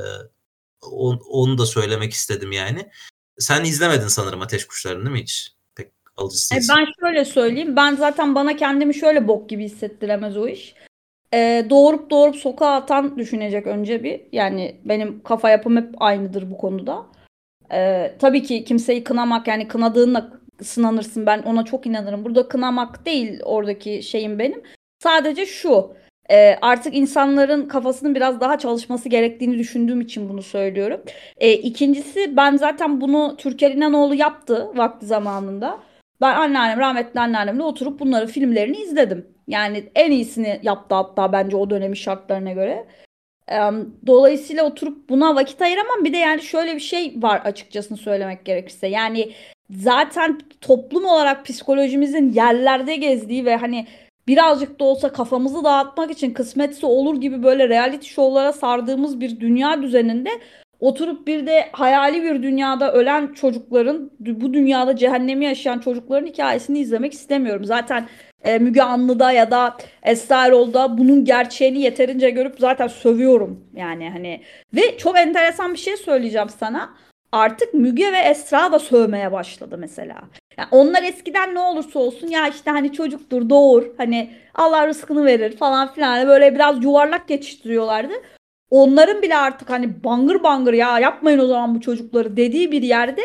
[1.30, 2.90] onu da söylemek istedim yani.
[3.40, 5.54] Sen izlemedin sanırım Ateş Kuşları'nı değil mi hiç?
[5.76, 7.76] Pek alıcısı e Ben şöyle söyleyeyim.
[7.76, 10.76] Ben zaten bana kendimi şöyle bok gibi hissettiremez o iş.
[11.34, 14.22] Ee, doğurup doğurup sokağa atan düşünecek önce bir.
[14.32, 17.06] Yani benim kafa yapım hep aynıdır bu konuda.
[17.74, 21.26] Ee, tabii ki kimseyi kınamak yani kınadığınla sınanırsın.
[21.26, 22.26] Ben ona çok inanırım.
[22.26, 24.62] Burada kınamak değil oradaki şeyim benim.
[25.04, 25.94] Sadece şu
[26.32, 31.02] e, artık insanların kafasının biraz daha çalışması gerektiğini düşündüğüm için bunu söylüyorum.
[31.38, 35.80] E, ikincisi ben zaten bunu Türker İnanoğlu yaptı vakti zamanında.
[36.22, 39.28] Ben anneannem rahmetli anneannemle oturup bunları filmlerini izledim.
[39.48, 42.86] Yani en iyisini yaptı hatta bence o dönemin şartlarına göre.
[44.08, 46.06] Dolayısıyla oturup buna vakit ayıramam.
[46.06, 48.88] Bir de yani şöyle bir şey var açıkçası söylemek gerekirse.
[48.88, 49.32] Yani
[49.70, 53.88] zaten toplum olarak psikolojimizin yerlerde gezdiği ve hani
[54.28, 59.82] birazcık da olsa kafamızı dağıtmak için kısmetse olur gibi böyle reality show'lara sardığımız bir dünya
[59.82, 60.30] düzeninde
[60.80, 67.14] oturup bir de hayali bir dünyada ölen çocukların bu dünyada cehennemi yaşayan çocukların hikayesini izlemek
[67.14, 67.66] istemiyorum.
[67.66, 68.08] Zaten
[68.44, 74.42] e, Müge Anlı'da ya da Esra Erol'da bunun gerçeğini yeterince görüp zaten sövüyorum yani hani
[74.74, 76.90] ve çok enteresan bir şey söyleyeceğim sana
[77.32, 80.18] artık Müge ve Esra da sövmeye başladı mesela.
[80.58, 85.58] Yani onlar eskiden ne olursa olsun ya işte hani çocuktur doğur hani Allah rızkını verir
[85.58, 88.14] falan filan hani böyle biraz yuvarlak geçiştiriyorlardı.
[88.70, 93.22] Onların bile artık hani bangır bangır ya yapmayın o zaman bu çocukları dediği bir yerde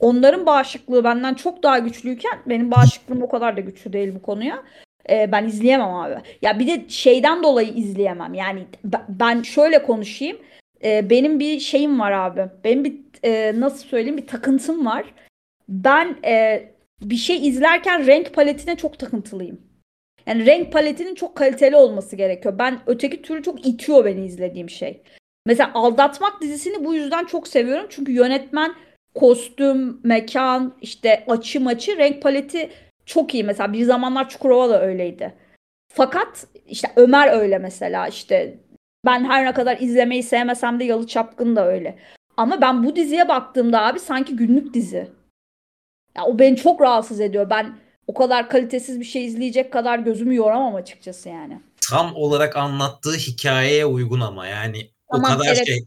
[0.00, 4.62] onların bağışıklığı benden çok daha güçlüyken benim bağışıklığım o kadar da güçlü değil bu konuya.
[5.10, 6.14] Ee, ben izleyemem abi.
[6.42, 8.34] Ya bir de şeyden dolayı izleyemem.
[8.34, 8.66] Yani
[9.08, 10.36] ben şöyle konuşayım.
[10.84, 12.44] Ee, benim bir şeyim var abi.
[12.64, 15.04] Benim bir e, nasıl söyleyeyim bir takıntım var.
[15.68, 16.64] Ben e,
[17.00, 19.60] bir şey izlerken renk paletine çok takıntılıyım.
[20.26, 22.58] Yani renk paletinin çok kaliteli olması gerekiyor.
[22.58, 25.02] Ben öteki türlü çok itiyor beni izlediğim şey.
[25.46, 27.86] Mesela Aldatmak dizisini bu yüzden çok seviyorum.
[27.90, 28.74] Çünkü yönetmen
[29.14, 32.70] kostüm, mekan, işte açı maçı, renk paleti
[33.06, 33.44] çok iyi.
[33.44, 35.34] Mesela bir zamanlar Çukurova da öyleydi.
[35.92, 38.58] Fakat işte Ömer öyle mesela işte
[39.06, 41.98] ben her ne kadar izlemeyi sevmesem de Yalı Çapkın da öyle.
[42.36, 45.08] Ama ben bu diziye baktığımda abi sanki günlük dizi.
[46.16, 47.50] Ya o beni çok rahatsız ediyor.
[47.50, 51.60] Ben o kadar kalitesiz bir şey izleyecek kadar gözümü yoramam açıkçası yani.
[51.90, 55.66] Tam olarak anlattığı hikayeye uygun ama yani Tamam, o kadar evet.
[55.66, 55.84] şey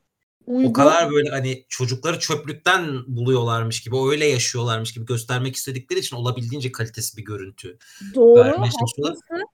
[0.47, 0.69] Uygun.
[0.69, 6.71] o kadar böyle hani çocukları çöplükten buluyorlarmış gibi öyle yaşıyorlarmış gibi göstermek istedikleri için olabildiğince
[6.71, 7.77] kalitesiz bir görüntü.
[8.15, 9.45] Doğru, haklısın.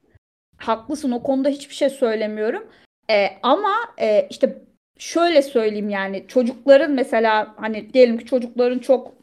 [0.57, 2.63] Haklısın o konuda hiçbir şey söylemiyorum.
[3.09, 4.61] Ee, ama e, işte
[4.99, 9.13] şöyle söyleyeyim yani çocukların mesela hani diyelim ki çocukların çok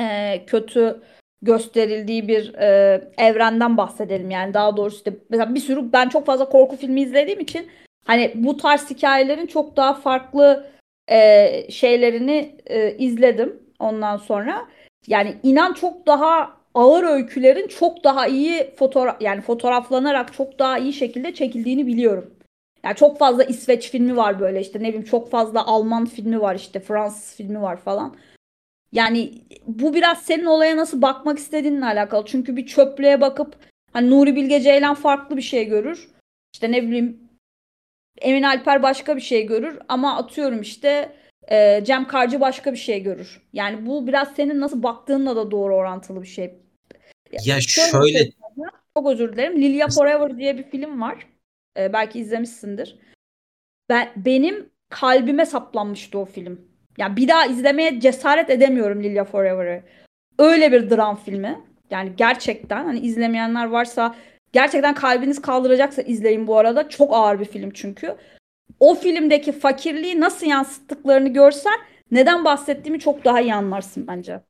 [0.00, 1.02] e, kötü
[1.42, 6.48] gösterildiği bir e, evrenden bahsedelim yani daha doğrusu işte mesela bir sürü ben çok fazla
[6.48, 7.70] korku filmi izlediğim için
[8.08, 10.66] hani bu tarz hikayelerin çok daha farklı
[11.10, 14.68] e, şeylerini e, izledim ondan sonra
[15.06, 20.92] yani inan çok daha ağır öykülerin çok daha iyi fotoğraf yani fotoğraflanarak çok daha iyi
[20.92, 22.34] şekilde çekildiğini biliyorum.
[22.84, 26.54] Yani çok fazla İsveç filmi var böyle işte ne bileyim çok fazla Alman filmi var
[26.54, 28.16] işte Fransız filmi var falan.
[28.92, 29.32] Yani
[29.66, 32.26] bu biraz senin olaya nasıl bakmak istediğinle alakalı.
[32.26, 33.56] Çünkü bir çöplüğe bakıp
[33.92, 36.08] hani Nuri Bilge Ceylan farklı bir şey görür.
[36.54, 37.27] İşte ne bileyim
[38.20, 41.12] Emin Alper başka bir şey görür ama atıyorum işte
[41.50, 43.42] e, Cem Karcı başka bir şey görür.
[43.52, 46.54] Yani bu biraz senin nasıl baktığınla da doğru orantılı bir şey.
[47.32, 49.62] Ya Şöyle şöyle sana, çok özür dilerim.
[49.62, 51.26] Lilia Forever diye bir film var.
[51.78, 52.98] E, belki izlemişsindir.
[53.88, 56.60] Ben benim kalbime saplanmıştı o film.
[56.98, 59.82] Yani bir daha izlemeye cesaret edemiyorum Lilia Forever'ı.
[60.38, 61.60] Öyle bir dram filmi.
[61.90, 64.14] Yani gerçekten hani izlemeyenler varsa
[64.52, 66.88] gerçekten kalbiniz kaldıracaksa izleyin bu arada.
[66.88, 68.16] Çok ağır bir film çünkü.
[68.80, 71.80] O filmdeki fakirliği nasıl yansıttıklarını görsen
[72.10, 74.40] neden bahsettiğimi çok daha iyi anlarsın bence.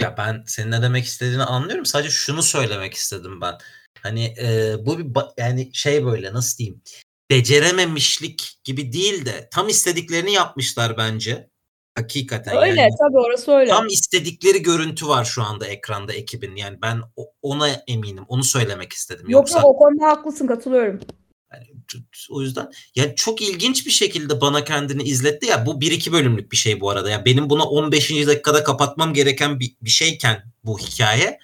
[0.00, 1.86] Ya ben senin ne demek istediğini anlıyorum.
[1.86, 3.54] Sadece şunu söylemek istedim ben.
[4.02, 6.82] Hani e, bu bir yani şey böyle nasıl diyeyim?
[7.30, 11.48] Becerememişlik gibi değil de tam istediklerini yapmışlar bence.
[11.94, 13.70] Hakikaten Öyle yani tabii orası öyle.
[13.70, 16.56] tam istedikleri görüntü var şu anda ekranda ekibin.
[16.56, 17.02] Yani ben
[17.42, 18.24] ona eminim.
[18.28, 19.24] Onu söylemek istedim.
[19.28, 21.00] Yok Yoksa yok o konuda haklısın katılıyorum.
[21.52, 21.66] Yani
[22.30, 26.52] o yüzden yani çok ilginç bir şekilde bana kendini izletti ya bu bir iki bölümlük
[26.52, 28.10] bir şey bu arada ya benim buna 15.
[28.10, 31.38] dakikada kapatmam gereken bir, bir şeyken bu hikaye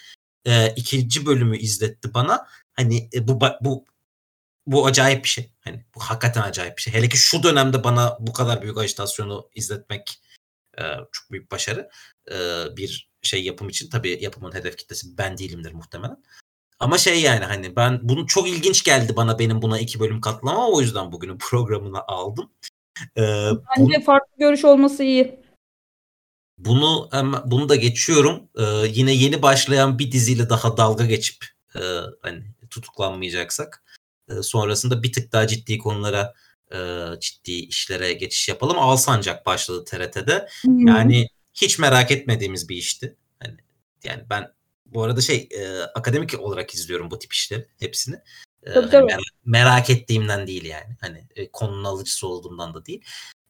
[0.45, 3.85] e, ikinci bölümü izletti bana hani e, bu bu
[4.67, 8.17] bu acayip bir şey hani bu hakikaten acayip bir şey hele ki şu dönemde bana
[8.21, 10.21] bu kadar büyük ajitasyonu izletmek
[10.79, 11.89] e, çok büyük başarı
[12.31, 12.37] E,
[12.77, 16.23] bir şey yapım için tabii yapımın hedef kitlesi ben değilimdir muhtemelen
[16.81, 20.73] ama şey yani hani ben bunu çok ilginç geldi bana benim buna iki bölüm katlamam
[20.73, 22.51] o yüzden bugünün programına aldım.
[23.17, 23.23] Ee,
[23.77, 25.41] bunu, Bence farklı görüş olması iyi.
[26.59, 27.11] bunu
[27.45, 28.49] bunu da geçiyorum.
[28.59, 31.81] Ee, yine yeni başlayan bir diziyle daha dalga geçip e,
[32.23, 33.85] hani tutuklanmayacaksak
[34.29, 36.35] e, sonrasında bir tık daha ciddi konulara
[36.73, 36.79] e,
[37.21, 38.79] ciddi işlere geçiş yapalım.
[38.79, 40.49] Alsancak başladı TRT'de.
[40.65, 43.17] Yani hiç merak etmediğimiz bir işti.
[43.43, 43.57] Hani
[44.05, 44.53] yani ben
[44.87, 48.17] bu arada şey e, akademik olarak izliyorum bu tip işleri hepsini.
[48.63, 49.07] E, Tabii, tabii.
[49.07, 50.97] merak, merak ettiğimden değil yani.
[51.01, 53.05] Hani e, konunun alıcısı olduğumdan da değil.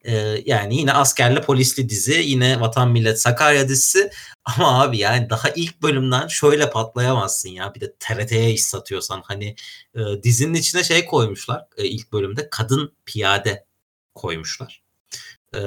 [0.08, 4.10] E, yani yine askerli polisli dizi, yine Vatan Millet Sakarya dizisi.
[4.44, 7.74] Ama abi yani daha ilk bölümden şöyle patlayamazsın ya.
[7.74, 9.56] Bir de TRT'ye iş satıyorsan hani
[9.94, 11.64] e, dizinin içine şey koymuşlar.
[11.76, 13.64] E, ilk bölümde kadın piyade
[14.14, 14.82] koymuşlar.
[15.54, 15.58] E,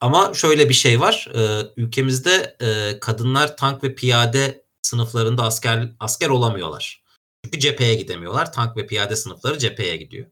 [0.00, 1.28] ama şöyle bir şey var.
[1.34, 7.02] E, ülkemizde e, kadınlar tank ve piyade sınıflarında asker asker olamıyorlar.
[7.44, 8.52] Çünkü cepheye gidemiyorlar.
[8.52, 10.26] Tank ve piyade sınıfları cepheye gidiyor.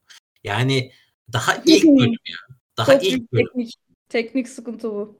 [0.44, 0.92] Yani
[1.33, 2.47] daha ilk bölüm ya.
[2.79, 3.47] Daha Çok ilk bölüm.
[3.47, 3.75] teknik,
[4.09, 5.19] teknik sıkıntı bu.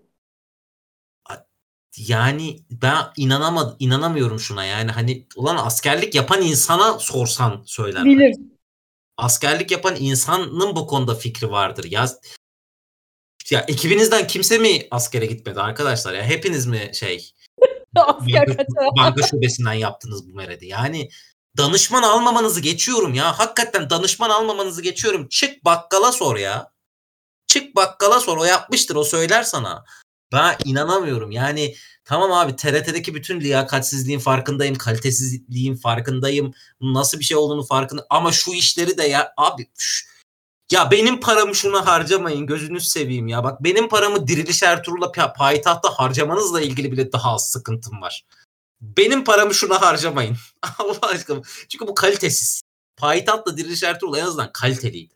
[1.97, 8.05] Yani ben inanamadım, inanamıyorum şuna yani hani ulan askerlik yapan insana sorsan söyler.
[8.05, 8.37] Bilir.
[9.17, 11.85] Askerlik yapan insanın bu konuda fikri vardır.
[11.91, 12.09] Ya
[13.51, 17.33] ya ekibinizden kimse mi askere gitmedi arkadaşlar ya hepiniz mi şey
[17.97, 18.89] Asker banka, kaçağı.
[18.99, 20.67] banka şubesinden yaptınız bu meredi.
[20.67, 21.09] Yani
[21.57, 23.39] danışman almamanızı geçiyorum ya.
[23.39, 25.29] Hakikaten danışman almamanızı geçiyorum.
[25.29, 26.73] Çık bakkala sor ya.
[27.49, 28.37] Çık bakkala sor.
[28.37, 28.97] O yapmıştır.
[28.97, 29.85] O söyler sana.
[30.33, 31.31] Ben inanamıyorum.
[31.31, 34.75] Yani tamam abi TRT'deki bütün liyakatsizliğin farkındayım.
[34.75, 36.55] Kalitesizliğin farkındayım.
[36.81, 38.07] Nasıl bir şey olduğunu farkında.
[38.11, 40.07] Ama şu işleri de ya abi şş,
[40.73, 42.47] ya benim paramı şuna harcamayın.
[42.47, 43.45] Gözünüz seveyim ya.
[43.45, 48.25] Bak benim paramı Diriliş Ertuğrul'la pa- payitahta harcamanızla ilgili bile daha az sıkıntım var.
[48.81, 50.37] Benim paramı şuna harcamayın.
[50.79, 51.43] Allah aşkına.
[51.69, 52.63] Çünkü bu kalitesiz.
[52.97, 55.15] Payitahtla Diriliş Ertuğrul en azından kaliteliydi.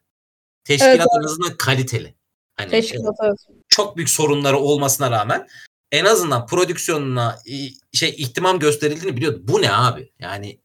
[0.64, 2.14] Teşkilat Evet, en azından kaliteli.
[2.57, 3.38] Hani Teşkilat evet.
[3.69, 5.49] çok büyük sorunları olmasına rağmen
[5.93, 7.38] en azından prodüksiyonuna
[7.93, 9.41] şey ihtimam gösterildiğini biliyordu.
[9.43, 10.12] Bu ne abi?
[10.19, 10.61] Yani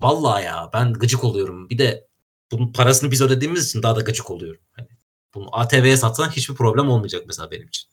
[0.00, 1.70] vallahi ya ben gıcık oluyorum.
[1.70, 2.08] Bir de
[2.52, 4.62] bunun parasını biz ödediğimiz için daha da gıcık oluyorum.
[4.72, 4.88] Hani
[5.34, 7.90] bunu ATV'ye satsan hiçbir problem olmayacak mesela benim için.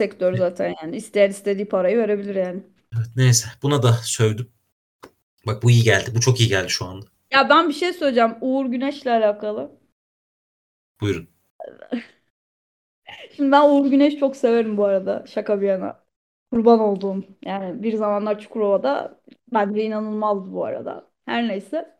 [0.00, 0.96] Sektör zaten yani.
[0.96, 2.62] ister istediği parayı verebilir yani.
[2.96, 4.52] Evet, neyse buna da sövdüm.
[5.46, 6.10] Bak bu iyi geldi.
[6.14, 7.06] Bu çok iyi geldi şu anda.
[7.32, 8.34] Ya ben bir şey söyleyeceğim.
[8.40, 9.70] Uğur Güneş'le alakalı.
[11.00, 11.28] Buyurun.
[13.36, 15.24] Şimdi ben Uğur Güneş çok severim bu arada.
[15.26, 16.06] Şaka bir yana.
[16.52, 17.24] Kurban olduğum.
[17.44, 19.20] Yani bir zamanlar Çukurova'da
[19.52, 21.10] bence inanılmazdı bu arada.
[21.26, 21.96] Her neyse.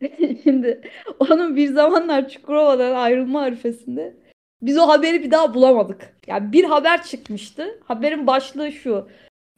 [0.42, 0.82] Şimdi
[1.20, 4.16] onun bir zamanlar Çukurova'dan ayrılma arifesinde
[4.62, 6.16] biz o haberi bir daha bulamadık.
[6.26, 7.80] Yani bir haber çıkmıştı.
[7.84, 9.08] Haberin başlığı şu.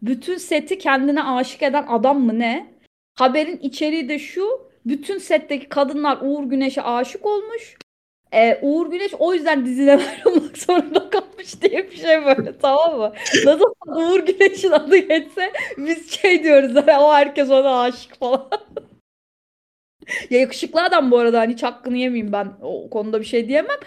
[0.02, 2.74] Bütün seti kendine aşık eden adam mı ne?
[3.14, 4.70] Haberin içeriği de şu.
[4.86, 7.78] Bütün setteki kadınlar Uğur Güneş'e aşık olmuş.
[8.34, 13.12] Ee, Uğur Güneş o yüzden diziden ayrılmak zorunda kalmış diye bir şey böyle tamam mı?
[13.44, 18.48] Nasıl Uğur Güneş'in adı geçse biz şey diyoruz o herkes ona aşık falan.
[20.30, 23.78] ya yakışıklı adam bu arada hani hiç hakkını yemeyeyim ben o konuda bir şey diyemem.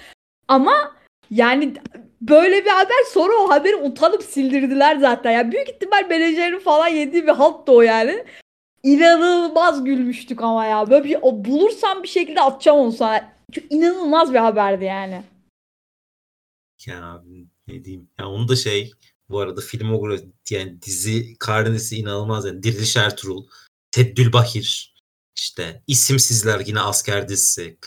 [0.47, 0.95] Ama
[1.31, 1.73] yani
[2.21, 5.31] böyle bir haber sonra o haberi utanıp sildirdiler zaten.
[5.31, 8.23] Yani büyük ihtimal menajerin falan yediği bir halt da o yani.
[8.83, 10.89] İnanılmaz gülmüştük ama ya.
[10.89, 13.33] Böyle bir o bulursam bir şekilde atacağım onu sana.
[13.53, 15.23] Çünkü inanılmaz bir haberdi yani.
[16.85, 17.23] Ya
[17.67, 18.09] ne diyeyim.
[18.19, 18.91] Ya onu da şey
[19.29, 23.47] bu arada filmografi yani dizi karnesi inanılmaz yani Diriliş Ertuğrul,
[23.91, 24.95] Teddül Bahir,
[25.37, 27.77] işte isimsizler yine asker dizisi.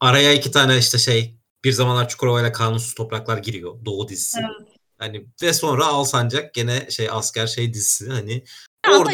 [0.00, 3.84] Araya iki tane işte şey bir zamanlar Çukurova ile Kanunsuz Topraklar giriyor.
[3.84, 4.40] Doğu dizisi.
[4.40, 4.68] Evet.
[4.98, 8.44] Hani ve sonra Alsancak gene şey asker şey dizisi hani
[8.86, 9.12] ya orada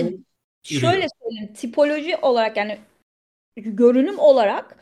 [0.63, 2.81] şöyle söyleyeyim tipoloji olarak yani
[3.57, 4.77] görünüm olarak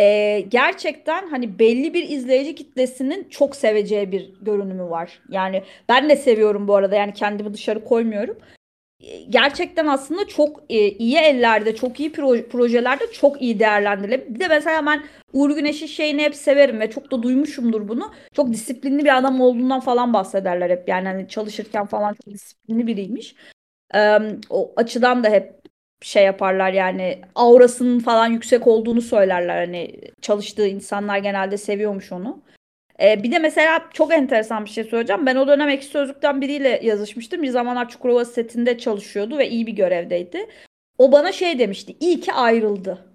[0.00, 5.20] e, gerçekten hani belli bir izleyici kitlesinin çok seveceği bir görünümü var.
[5.28, 8.36] Yani ben de seviyorum bu arada yani kendimi dışarı koymuyorum
[9.28, 12.12] gerçekten aslında çok e, iyi ellerde, çok iyi
[12.48, 14.34] projelerde çok iyi değerlendirilebilir.
[14.34, 18.12] Bir de mesela ben Uğur Güneş'in şeyini hep severim ve çok da duymuşumdur bunu.
[18.32, 20.88] Çok disiplinli bir adam olduğundan falan bahsederler hep.
[20.88, 23.34] Yani hani çalışırken falan çok disiplinli biriymiş.
[23.94, 24.18] Ee,
[24.50, 25.63] o açıdan da hep
[26.06, 29.66] şey yaparlar yani aurasının falan yüksek olduğunu söylerler.
[29.66, 32.42] Hani çalıştığı insanlar genelde seviyormuş onu.
[33.00, 35.26] Ee, bir de mesela çok enteresan bir şey söyleyeceğim.
[35.26, 37.42] Ben o dönem Ekşi Sözlük'ten biriyle yazışmıştım.
[37.42, 40.46] Bir zamanlar Çukurova setinde çalışıyordu ve iyi bir görevdeydi.
[40.98, 41.96] O bana şey demişti.
[42.00, 43.06] İyi ki ayrıldı.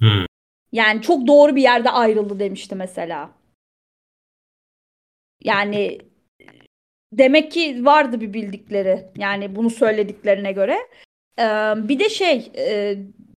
[0.00, 0.26] Hmm.
[0.72, 3.30] Yani çok doğru bir yerde ayrıldı demişti mesela.
[5.44, 5.98] Yani
[7.18, 9.04] demek ki vardı bir bildikleri.
[9.16, 10.76] Yani bunu söylediklerine göre.
[11.38, 11.44] Ee,
[11.76, 12.96] bir de şey e,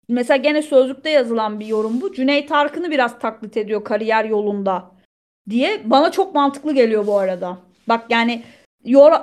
[0.08, 2.14] Mesela gene sözlükte yazılan bir yorum bu.
[2.14, 4.92] Cüneyt Arkın'ı biraz taklit ediyor kariyer yolunda
[5.50, 5.82] diye.
[5.86, 7.58] Bana çok mantıklı geliyor bu arada.
[7.88, 8.44] Bak yani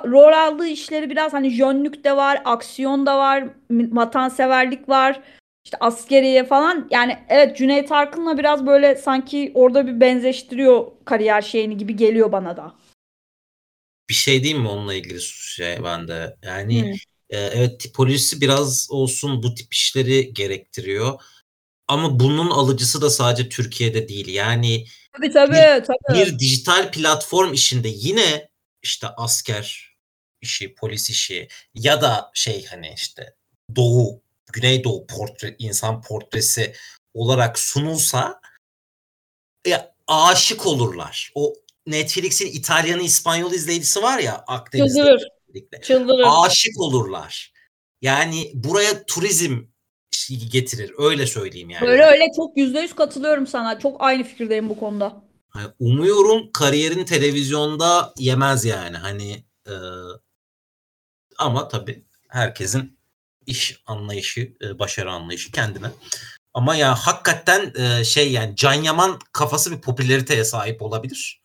[0.05, 5.21] rol aldığı işleri biraz hani jönlük de var, aksiyon da var, vatanseverlik var.
[5.65, 6.87] İşte askeriye falan.
[6.91, 12.57] Yani evet Cüneyt Arkın'la biraz böyle sanki orada bir benzeştiriyor kariyer şeyini gibi geliyor bana
[12.57, 12.71] da.
[14.13, 16.35] Bir şey diyeyim mi onunla ilgili şey bende?
[16.43, 16.91] Yani hmm.
[17.29, 21.21] Ee, evet tipolojisi biraz olsun bu tip işleri gerektiriyor.
[21.87, 24.27] Ama bunun alıcısı da sadece Türkiye'de değil.
[24.27, 24.85] Yani
[25.17, 26.19] tabii, tabii, bir, tabii.
[26.19, 28.49] bir dijital platform işinde yine
[28.83, 29.95] işte asker
[30.41, 33.35] işi, polis işi ya da şey hani işte
[33.75, 34.21] Doğu,
[34.53, 36.73] Güneydoğu portre, insan portresi
[37.13, 38.41] olarak sunulsa
[39.67, 41.31] ya aşık olurlar.
[41.35, 41.53] O
[41.87, 44.99] Netflix'in İtalyanı İspanyol izleyicisi var ya Akdeniz'de.
[44.99, 45.27] Çıldırır.
[45.83, 46.25] Çıldırır.
[46.27, 47.53] Aşık olurlar.
[48.01, 49.61] Yani buraya turizm
[50.51, 50.91] getirir.
[50.97, 51.87] Öyle söyleyeyim yani.
[51.87, 53.79] Öyle öyle çok yüzde yüz katılıyorum sana.
[53.79, 55.23] Çok aynı fikirdeyim bu konuda.
[55.79, 58.97] umuyorum kariyerin televizyonda yemez yani.
[58.97, 59.73] Hani e,
[61.37, 62.99] ama tabii herkesin
[63.45, 65.87] iş anlayışı, e, başarı anlayışı kendine.
[66.53, 71.42] Ama ya hakikaten e, şey yani Can Yaman kafası bir popülariteye sahip olabilir.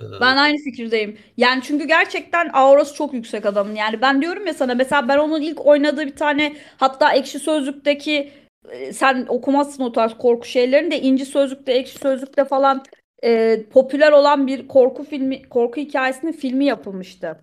[0.00, 1.18] Ben aynı fikirdeyim.
[1.36, 3.74] Yani çünkü gerçekten aurası çok yüksek adamın.
[3.74, 8.30] Yani ben diyorum ya sana mesela ben onun ilk oynadığı bir tane hatta Ekşi Sözlük'teki
[8.70, 12.82] e, sen okumazsın o tarz korku şeylerini de İnci Sözlük'te, Ekşi Sözlük'te falan
[13.24, 17.40] e, popüler olan bir korku filmi, korku hikayesinin filmi yapılmıştı.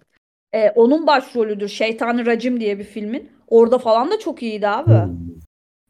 [0.53, 3.31] E, onun başrolüdür Şeytanı Racim diye bir filmin.
[3.47, 4.91] Orada falan da çok iyiydi abi.
[4.91, 5.17] Hmm.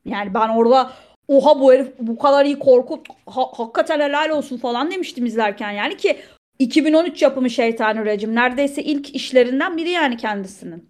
[0.05, 0.91] Yani ben orada
[1.27, 5.97] oha bu herif bu kadar iyi korku ha, hakikaten helal olsun falan demiştim izlerken yani
[5.97, 6.17] ki
[6.63, 8.35] 2013 yapımı Şeytani Rejim.
[8.35, 10.89] Neredeyse ilk işlerinden biri yani kendisinin.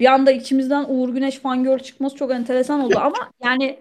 [0.00, 3.78] Bir anda içimizden Uğur Güneş fangirl çıkması çok enteresan oldu ama yani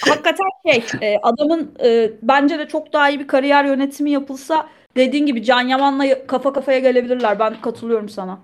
[0.00, 5.26] hakikaten şey e, adamın e, bence de çok daha iyi bir kariyer yönetimi yapılsa dediğin
[5.26, 7.38] gibi Can Yaman'la kafa kafaya gelebilirler.
[7.38, 8.40] Ben katılıyorum sana.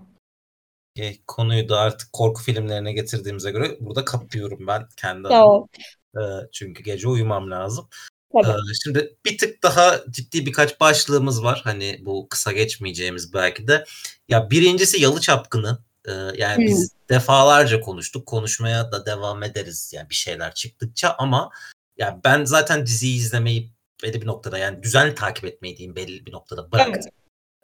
[0.96, 5.66] E, konuyu da artık korku filmlerine getirdiğimize göre burada kapıyorum ben kendi adıma.
[6.14, 7.88] E, çünkü gece uyumam lazım.
[8.32, 8.48] Tabii.
[8.48, 11.60] Ee, Şimdi bir tık daha ciddi birkaç başlığımız var.
[11.64, 13.84] Hani bu kısa geçmeyeceğimiz belki de.
[14.28, 15.78] Ya birincisi Yalı Çapkını.
[16.08, 16.66] Ee, Yani Hmm.
[16.66, 18.26] biz defalarca konuştuk.
[18.26, 21.50] Konuşmaya da devam ederiz yani bir şeyler çıktıkça ama
[21.98, 26.32] ya ben zaten diziyi izlemeyi belli bir noktada yani düzenli takip etmeyi diyeyim belli bir
[26.32, 27.12] noktada bıraktım.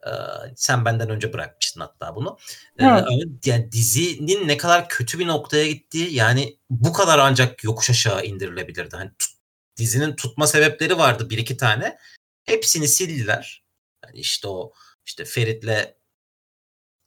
[0.07, 0.11] Ee,
[0.57, 2.39] sen benden önce bırakmıştın hatta bunu.
[2.79, 3.05] Ee, Evet.
[3.47, 8.97] yani dizinin ne kadar kötü bir noktaya gittiği yani bu kadar ancak yokuş aşağı indirilebilirdi.
[8.97, 9.34] Hani tut-
[9.77, 11.99] dizinin tutma sebepleri vardı bir iki tane.
[12.45, 13.65] Hepsini sildiler.
[14.05, 14.73] Yani işte o
[15.07, 15.95] işte Ferit'le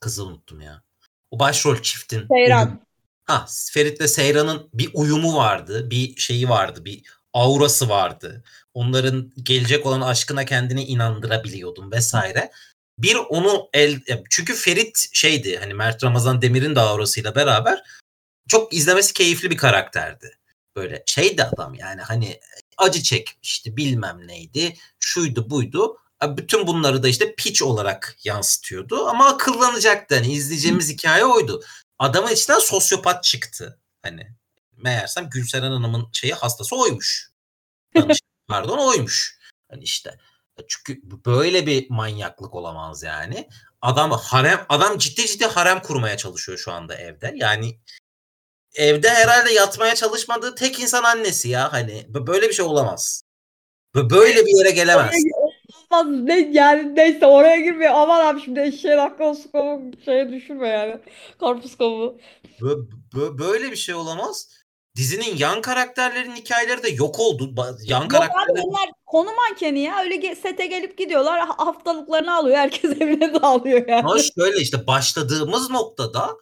[0.00, 0.82] kızı unuttum ya.
[1.30, 2.26] O başrol çiftin.
[2.28, 2.86] Seyran.
[3.24, 7.02] Ha, Ferit'le Seyran'ın bir uyumu vardı, bir şeyi vardı, bir
[7.32, 8.44] aurası vardı.
[8.74, 12.50] Onların gelecek olan aşkına kendini inandırabiliyordun vesaire.
[12.98, 14.00] Bir onu el
[14.30, 17.82] çünkü Ferit şeydi hani Mert Ramazan Demir'in de aurasıyla beraber
[18.48, 20.38] çok izlemesi keyifli bir karakterdi.
[20.76, 22.40] Böyle şeydi adam yani hani
[22.76, 25.98] acı çekmişti bilmem neydi şuydu buydu.
[26.22, 31.62] Bütün bunları da işte piç olarak yansıtıyordu ama akıllanacaktı hani izleyeceğimiz hikaye oydu
[31.98, 33.80] adamın içinden sosyopat çıktı.
[34.02, 34.28] Hani
[34.76, 37.30] meğersem Gülseren Hanım'ın şeyi hastası oymuş.
[38.48, 39.38] Pardon oymuş.
[39.70, 40.18] Hani işte
[40.68, 43.48] çünkü böyle bir manyaklık olamaz yani.
[43.82, 47.32] Adam harem adam ciddi ciddi harem kurmaya çalışıyor şu anda evde.
[47.36, 47.80] Yani
[48.74, 53.22] evde herhalde yatmaya çalışmadığı tek insan annesi ya hani böyle bir şey olamaz.
[53.94, 55.14] Böyle bir yere gelemez.
[55.90, 57.92] Olmaz ne yani neyse oraya girmiyor.
[57.94, 60.98] Aman abi şimdi eşeğin hakkı su kavuğu şeye düşürme yani.
[61.40, 61.74] Karpuz
[63.14, 64.48] bö- böyle bir şey olamaz.
[64.96, 67.54] Dizinin yan karakterlerin hikayeleri de yok oldu.
[67.84, 69.98] Yan Yok abi karakterler onlar konu mankeni ya.
[70.02, 71.40] Öyle sete gelip gidiyorlar.
[71.40, 72.56] ha- Haftalıklarını alıyor.
[72.56, 74.06] Herkes evine dağılıyor yani.
[74.06, 76.36] Ama şöyle işte başladığımız noktada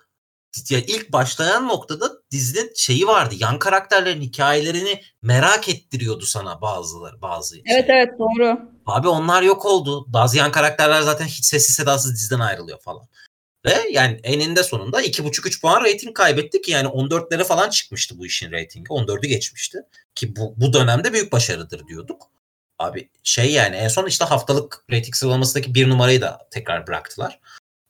[0.70, 3.34] ya ilk başlayan noktada dizinin şeyi vardı.
[3.38, 7.96] Yan karakterlerin hikayelerini merak ettiriyordu sana bazıları bazı Evet şey.
[7.96, 8.70] evet doğru.
[8.86, 10.04] Abi onlar yok oldu.
[10.08, 13.08] Bazı yan karakterler zaten hiç sessiz sedasız diziden ayrılıyor falan.
[13.66, 18.50] Ve yani eninde sonunda 2,5-3 puan reyting kaybetti ki yani 14'lere falan çıkmıştı bu işin
[18.50, 18.86] reytingi.
[18.86, 19.78] 14'ü geçmişti.
[20.14, 22.22] Ki bu, bu dönemde büyük başarıdır diyorduk.
[22.78, 27.40] Abi şey yani en son işte haftalık reyting sıralamasındaki bir numarayı da tekrar bıraktılar.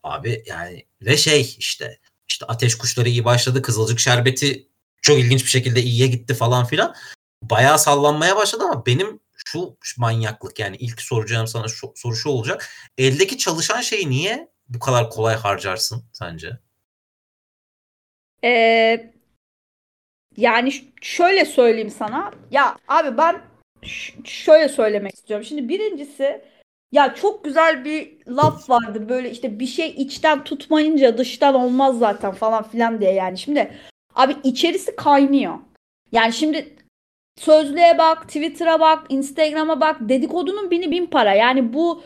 [0.03, 3.63] Abi yani ve şey işte işte ateş kuşları iyi başladı.
[3.63, 4.69] Kızılcık şerbeti
[5.03, 6.95] çok ilginç bir şekilde iyiye gitti falan filan.
[7.43, 12.71] Bayağı sallanmaya başladı ama benim şu manyaklık yani ilk soracağım sana şu, soru şu olacak.
[12.99, 16.59] Eldeki çalışan şeyi niye bu kadar kolay harcarsın sence?
[18.45, 19.13] Ee,
[20.37, 22.33] yani şöyle söyleyeyim sana.
[22.51, 23.43] Ya abi ben
[24.25, 25.47] şöyle söylemek istiyorum.
[25.47, 26.45] Şimdi birincisi
[26.93, 32.33] ya çok güzel bir laf vardır böyle işte bir şey içten tutmayınca dıştan olmaz zaten
[32.33, 33.39] falan filan diye yani.
[33.39, 33.71] Şimdi
[34.15, 35.59] abi içerisi kaynıyor.
[36.13, 36.77] Yani şimdi
[37.39, 41.35] sözlüğe bak, Twitter'a bak, Instagram'a bak dedikodunun bini bin para.
[41.35, 42.03] Yani bu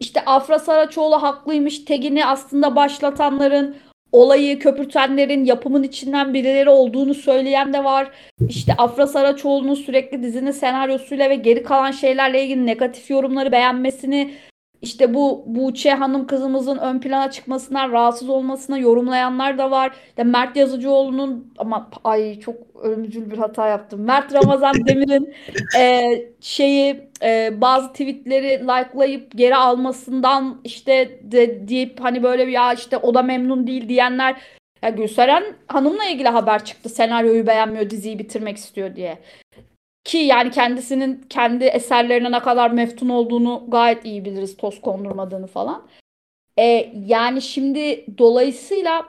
[0.00, 3.76] işte Afra Saraçoğlu haklıymış tegini aslında başlatanların
[4.12, 8.10] olayı köpürtenlerin yapımın içinden birileri olduğunu söyleyen de var.
[8.48, 14.30] İşte Afra Saraçoğlu'nun sürekli dizinin senaryosuyla ve geri kalan şeylerle ilgili negatif yorumları beğenmesini
[14.82, 19.92] işte bu Buğçe Hanım kızımızın ön plana çıkmasından rahatsız olmasına yorumlayanlar da var.
[20.16, 24.00] Ya Mert Yazıcıoğlu'nun ama ay çok ölümcül bir hata yaptım.
[24.00, 25.34] Mert Ramazan Demir'in
[25.78, 32.96] e, şeyi e, bazı tweetleri likelayıp geri almasından işte de, deyip hani böyle ya işte
[32.96, 34.36] o da memnun değil diyenler
[34.82, 36.88] ya Gülseren Hanım'la ilgili haber çıktı.
[36.88, 39.18] Senaryoyu beğenmiyor, diziyi bitirmek istiyor diye.
[40.04, 44.56] Ki yani kendisinin kendi eserlerine ne kadar meftun olduğunu gayet iyi biliriz.
[44.56, 45.88] Toz kondurmadığını falan.
[46.58, 49.08] E, yani şimdi dolayısıyla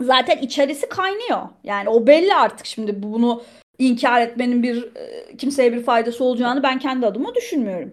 [0.00, 1.48] zaten içerisi kaynıyor.
[1.64, 3.42] Yani o belli artık şimdi bunu
[3.78, 7.92] inkar etmenin bir e, kimseye bir faydası olacağını ben kendi adıma düşünmüyorum.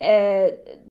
[0.00, 0.12] E,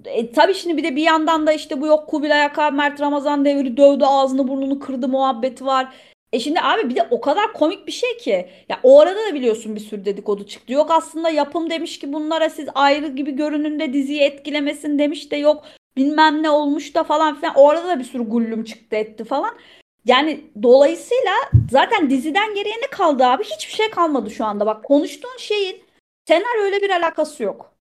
[0.06, 3.45] e, tabii şimdi bir de bir yandan da işte bu yok Kubilay Aka Mert Ramazan
[3.45, 5.93] devri dövdü ağzını burnunu kırdı muhabbeti var.
[6.34, 8.49] E şimdi abi bir de o kadar komik bir şey ki.
[8.70, 10.74] Ya o arada da biliyorsun bir sürü dedikodu çıktı.
[10.74, 15.36] Yok aslında yapım demiş ki bunlara siz ayrı gibi görünün de diziyi etkilemesin demiş de
[15.36, 15.64] yok
[15.97, 17.56] bilmem ne olmuş da falan filan.
[17.56, 19.58] O arada da bir sürü gullüm çıktı etti falan.
[20.06, 21.34] Yani dolayısıyla
[21.72, 23.43] zaten diziden geriye ne kaldı abi?
[23.43, 24.66] Hiçbir şey kalmadı şu anda.
[24.66, 25.84] Bak konuştuğun şeyin
[26.28, 27.74] senaryoyla bir alakası yok.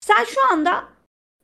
[0.00, 0.84] Sen şu anda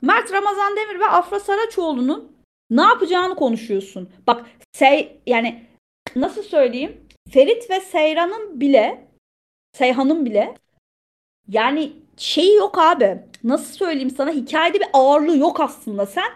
[0.03, 2.37] Mert Ramazan Demir ve Afra Saraçoğlu'nun
[2.71, 4.11] ne yapacağını konuşuyorsun.
[4.27, 5.67] Bak Sey yani
[6.17, 7.01] nasıl söyleyeyim?
[7.31, 9.09] Ferit ve Seyran'ın bile
[9.73, 10.55] Seyhan'ın bile
[11.49, 13.19] yani şeyi yok abi.
[13.45, 16.07] Nasıl söyleyeyim sana hikayede bir ağırlığı yok aslında.
[16.07, 16.33] Sen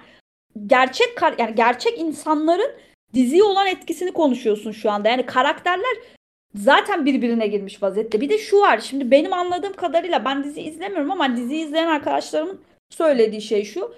[0.67, 1.09] gerçek
[1.39, 2.71] yani gerçek insanların
[3.15, 5.09] diziye olan etkisini konuşuyorsun şu anda.
[5.09, 5.97] Yani karakterler
[6.55, 8.21] zaten birbirine girmiş vaziyette.
[8.21, 8.79] Bir de şu var.
[8.79, 12.61] Şimdi benim anladığım kadarıyla ben dizi izlemiyorum ama dizi izleyen arkadaşlarımın
[12.91, 13.95] söylediği şey şu.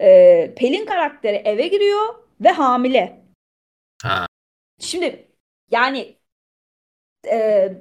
[0.00, 3.20] Ee, Pelin karakteri eve giriyor ve hamile.
[4.02, 4.27] Ha.
[4.78, 5.28] Şimdi
[5.70, 6.16] yani
[7.30, 7.72] e,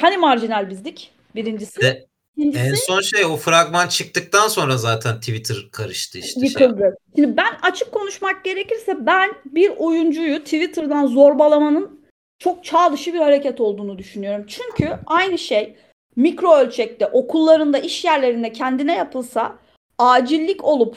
[0.00, 1.80] hani marjinal bizdik birincisi.
[1.80, 2.06] De,
[2.36, 6.40] İkincisi, en son şey o fragman çıktıktan sonra zaten Twitter karıştı işte.
[6.40, 6.48] Şey.
[6.48, 6.80] Yıkıldı.
[6.80, 6.90] Şey.
[7.16, 12.06] Şimdi ben açık konuşmak gerekirse ben bir oyuncuyu Twitter'dan zorbalamanın
[12.38, 14.46] çok çağ dışı bir hareket olduğunu düşünüyorum.
[14.48, 15.76] Çünkü aynı şey
[16.16, 19.58] mikro ölçekte okullarında, iş yerlerinde kendine yapılsa
[19.98, 20.96] acillik olup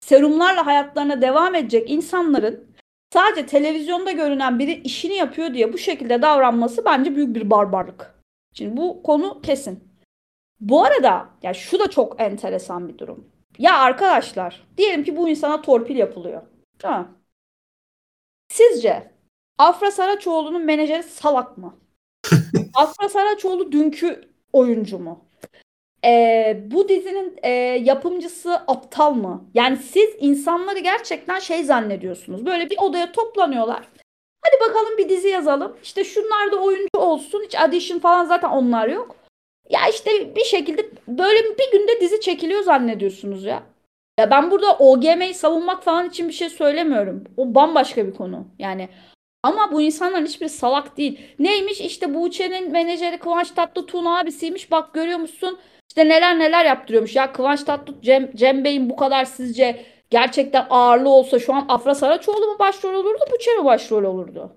[0.00, 2.69] serumlarla hayatlarına devam edecek insanların
[3.12, 8.14] sadece televizyonda görünen biri işini yapıyor diye bu şekilde davranması bence büyük bir barbarlık.
[8.54, 9.90] Şimdi bu konu kesin.
[10.60, 13.30] Bu arada ya şu da çok enteresan bir durum.
[13.58, 16.42] Ya arkadaşlar diyelim ki bu insana torpil yapılıyor.
[16.78, 17.08] Mi?
[18.48, 19.10] Sizce
[19.58, 21.80] Afra Saraçoğlu'nun menajeri salak mı?
[22.74, 25.29] Afra Saraçoğlu dünkü oyuncu mu?
[26.04, 27.50] Ee, bu dizinin e,
[27.82, 29.44] yapımcısı aptal mı?
[29.54, 32.46] Yani siz insanları gerçekten şey zannediyorsunuz.
[32.46, 33.88] Böyle bir odaya toplanıyorlar.
[34.42, 35.76] Hadi bakalım bir dizi yazalım.
[35.82, 37.42] İşte şunlar da oyuncu olsun.
[37.44, 39.16] Hiç audition falan zaten onlar yok.
[39.70, 43.62] Ya işte bir şekilde böyle bir günde dizi çekiliyor zannediyorsunuz ya.
[44.20, 47.24] Ya ben burada OGM'yi savunmak falan için bir şey söylemiyorum.
[47.36, 48.46] O bambaşka bir konu.
[48.58, 48.88] Yani
[49.42, 51.20] ama bu insanların hiçbir salak değil.
[51.38, 54.70] Neymiş işte Buğçe'nin menajeri Kıvanç Tatlıtuğ'un abisiymiş.
[54.70, 55.58] Bak görüyor musun?
[55.90, 57.16] İşte neler neler yaptırıyormuş.
[57.16, 61.94] Ya Kıvanç Tatlıtuğ Cem, Cem Bey'in bu kadar sizce gerçekten ağırlığı olsa şu an Afra
[61.94, 63.18] Saraçoğlu mu başrol olurdu?
[63.32, 64.56] Buğçe mi başrol olurdu?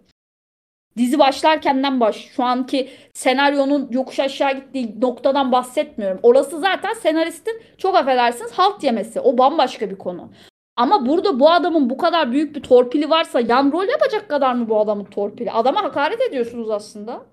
[0.98, 6.20] dizi başlarkenden baş şu anki senaryonun yokuş aşağı gittiği noktadan bahsetmiyorum.
[6.24, 9.20] Orası zaten senaristin çok affedersiniz halt yemesi.
[9.20, 10.32] O bambaşka bir konu.
[10.76, 14.70] Ama burada bu adamın bu kadar büyük bir torpili varsa yan rol yapacak kadar mı
[14.70, 15.52] bu adamın torpili?
[15.52, 17.33] Adama hakaret ediyorsunuz aslında.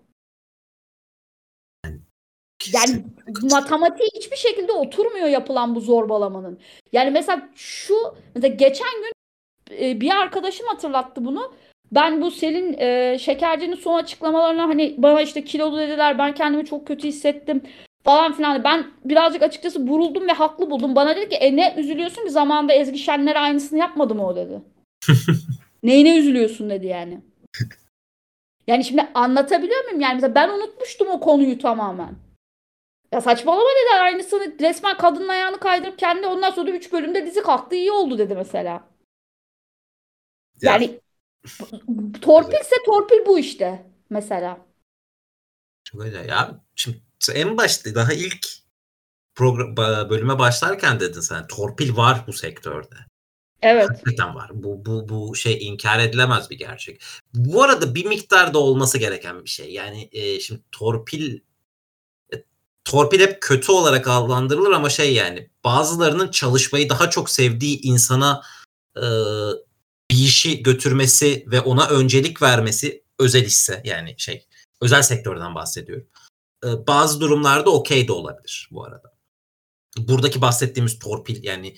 [2.72, 3.04] Yani
[3.50, 6.58] matematiği hiçbir şekilde oturmuyor yapılan bu zorbalamanın.
[6.92, 7.94] Yani mesela şu
[8.34, 9.12] mesela geçen gün
[9.84, 11.52] e, bir arkadaşım hatırlattı bunu.
[11.92, 16.86] Ben bu Selin e, Şekerci'nin son açıklamalarına hani bana işte kilolu dediler ben kendimi çok
[16.86, 17.62] kötü hissettim
[18.04, 18.64] falan filan.
[18.64, 20.96] Ben birazcık açıkçası buruldum ve haklı buldum.
[20.96, 24.62] Bana dedi ki e ne üzülüyorsun ki zamanında Ezgi Şenler aynısını yapmadı mı o dedi.
[25.82, 27.20] Neyine üzülüyorsun dedi yani.
[28.66, 30.00] Yani şimdi anlatabiliyor muyum?
[30.00, 32.14] Yani mesela ben unutmuştum o konuyu tamamen.
[33.12, 37.74] Ya saçmalama dedi aynısını resmen kadının ayağını kaydırıp kendi ondan sonra 3 bölümde dizi kalktı
[37.74, 38.88] iyi oldu dedi mesela.
[40.62, 41.00] Yani
[42.22, 44.66] Torpilse torpil bu işte mesela.
[45.84, 46.60] Çok öyle ya.
[46.76, 47.00] Şimdi
[47.34, 48.46] en başta daha ilk
[49.34, 49.76] program,
[50.10, 52.96] bölüme başlarken dedin sen torpil var bu sektörde.
[53.62, 53.90] Evet.
[53.90, 54.50] Hakikaten var.
[54.54, 57.02] Bu, bu, bu şey inkar edilemez bir gerçek.
[57.34, 59.72] Bu arada bir miktarda olması gereken bir şey.
[59.72, 61.38] Yani e, şimdi torpil
[62.84, 68.42] torpil hep kötü olarak adlandırılır ama şey yani bazılarının çalışmayı daha çok sevdiği insana
[68.96, 69.04] e,
[70.10, 74.46] bir işi götürmesi ve ona öncelik vermesi özel hisse yani şey
[74.80, 76.06] özel sektörden bahsediyorum.
[76.64, 79.12] Ee, bazı durumlarda okey de olabilir bu arada.
[79.98, 81.74] Buradaki bahsettiğimiz torpil yani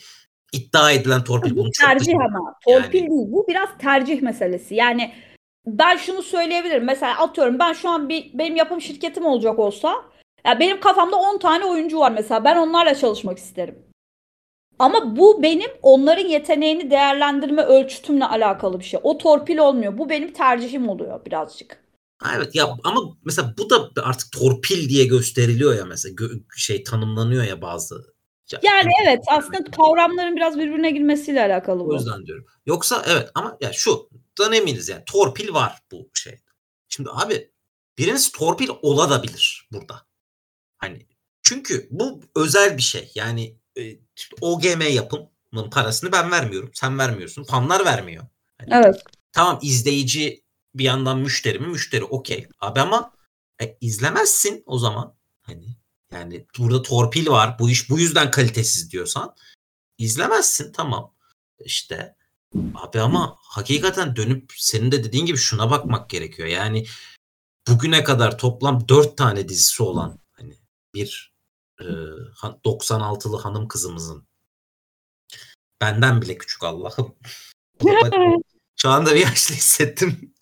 [0.52, 3.10] iddia edilen torpil bu tercih ama torpil yani...
[3.10, 4.74] değil bu biraz tercih meselesi.
[4.74, 5.14] Yani
[5.66, 6.84] ben şunu söyleyebilirim.
[6.84, 10.04] Mesela atıyorum ben şu an bir benim yapım şirketim olacak olsa
[10.44, 12.44] ya benim kafamda 10 tane oyuncu var mesela.
[12.44, 13.78] Ben onlarla çalışmak isterim.
[14.78, 19.00] Ama bu benim onların yeteneğini değerlendirme ölçütümle alakalı bir şey.
[19.02, 19.98] O torpil olmuyor.
[19.98, 21.82] Bu benim tercihim oluyor birazcık.
[22.36, 27.44] Evet ya ama mesela bu da artık torpil diye gösteriliyor ya mesela gö- şey tanımlanıyor
[27.44, 28.12] ya bazı.
[28.52, 31.88] Ya, yani evet aslında kavramların biraz birbirine girmesiyle alakalı bu.
[31.88, 32.46] O yüzden diyorum.
[32.66, 36.38] Yoksa evet ama ya şu dan eminiz yani torpil var bu şey.
[36.88, 37.50] Şimdi abi
[37.98, 39.94] biriniz torpil olabilir burada.
[40.82, 41.06] Hani
[41.42, 43.12] çünkü bu özel bir şey.
[43.14, 43.98] Yani e,
[44.40, 46.70] OGM yapımın parasını ben vermiyorum.
[46.74, 47.44] Sen vermiyorsun.
[47.44, 48.26] Fanlar vermiyor.
[48.58, 49.02] Hani, evet.
[49.32, 51.66] Tamam izleyici bir yandan müşteri mi?
[51.66, 52.48] Müşteri okey.
[52.60, 53.12] Abi ama
[53.62, 55.14] e, izlemezsin o zaman.
[55.42, 55.76] Hani
[56.12, 57.58] yani burada torpil var.
[57.58, 59.34] Bu iş bu yüzden kalitesiz diyorsan
[59.98, 61.14] izlemezsin tamam.
[61.64, 62.16] İşte
[62.74, 66.48] abi ama hakikaten dönüp senin de dediğin gibi şuna bakmak gerekiyor.
[66.48, 66.86] Yani
[67.68, 70.21] bugüne kadar toplam dört tane dizisi olan
[70.94, 71.32] bir
[72.64, 74.26] 96'lı hanım kızımızın
[75.80, 77.14] benden bile küçük Allah'ım.
[78.76, 80.34] Şu anda bir yaşlı hissettim.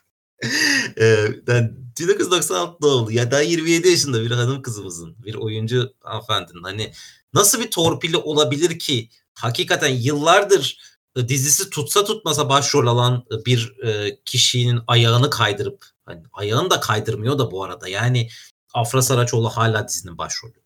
[0.98, 3.12] Ee, ben 1996 doğumlu.
[3.12, 6.92] Ya daha 27 yaşında bir hanım kızımızın, bir oyuncu hanımefendinin hani
[7.34, 10.78] nasıl bir torpili olabilir ki hakikaten yıllardır
[11.16, 16.80] e, dizisi tutsa tutmasa başrol alan e, bir e, kişinin ayağını kaydırıp hani ayağını da
[16.80, 17.88] kaydırmıyor da bu arada.
[17.88, 18.28] Yani
[18.74, 20.60] Afra Saraçoğlu hala dizinin başrolü.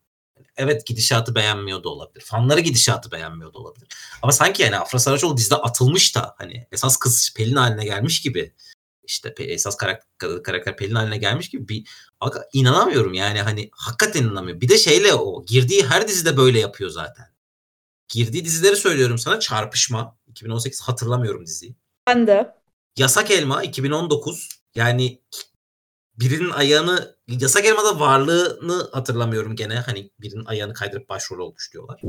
[0.57, 2.23] Evet gidişatı beğenmiyor da olabilir.
[2.25, 3.87] Fanları gidişatı beğenmiyor da olabilir.
[4.21, 8.53] Ama sanki yani Afra Saraçoğlu dizide atılmış da hani esas kız Pelin haline gelmiş gibi
[9.03, 11.87] işte esas karakter, karakter Pelin haline gelmiş gibi bir
[12.53, 14.61] inanamıyorum yani hani hakikaten inanamıyorum.
[14.61, 17.25] Bir de şeyle o girdiği her dizide böyle yapıyor zaten.
[18.07, 21.75] Girdiği dizileri söylüyorum sana Çarpışma 2018 hatırlamıyorum diziyi.
[22.07, 22.55] Ben de.
[22.97, 25.21] Yasak Elma 2019 yani
[26.19, 32.01] birinin ayağını Yasak Elma'da varlığını hatırlamıyorum gene hani birinin ayağını kaydırıp başrol olmuş diyorlar.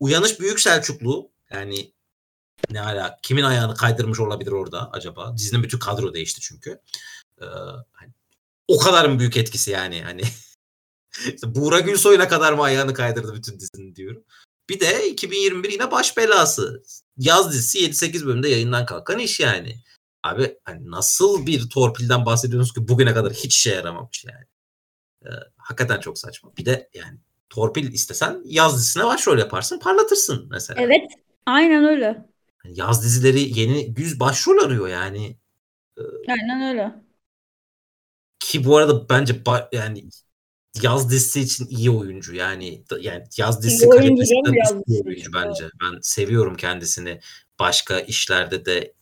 [0.00, 1.92] Uyanış Büyük Selçuklu yani
[2.70, 5.36] ne hala kimin ayağını kaydırmış olabilir orada acaba?
[5.36, 6.80] Dizinin bütün kadro değişti çünkü.
[7.42, 7.44] Ee,
[7.92, 8.12] hani,
[8.68, 10.22] o kadar mı büyük etkisi yani hani
[11.34, 14.24] işte Buğra Gülsoy'una kadar mı ayağını kaydırdı bütün dizinin diyorum.
[14.68, 16.82] Bir de 2021 yine baş belası.
[17.16, 19.82] Yaz dizisi 7-8 bölümde yayından kalkan iş yani.
[20.24, 24.44] Abi hani nasıl bir torpilden bahsediyorsunuz ki bugüne kadar hiç işe yaramamış yani.
[25.26, 26.56] Ee, hakikaten çok saçma.
[26.56, 27.18] Bir de yani
[27.50, 30.82] torpil istesen yaz dizisine başrol yaparsın parlatırsın mesela.
[30.82, 31.12] Evet
[31.46, 32.26] aynen öyle.
[32.56, 35.36] Hani yaz dizileri yeni yüz başrol arıyor yani.
[35.98, 36.94] Ee, aynen öyle.
[38.38, 40.08] Ki bu arada bence yani
[40.82, 45.68] yaz dizisi için iyi oyuncu yani yani yaz dizisi kalitesinden üst oyuncu bence.
[45.82, 47.20] Ben seviyorum kendisini
[47.58, 48.94] başka işlerde de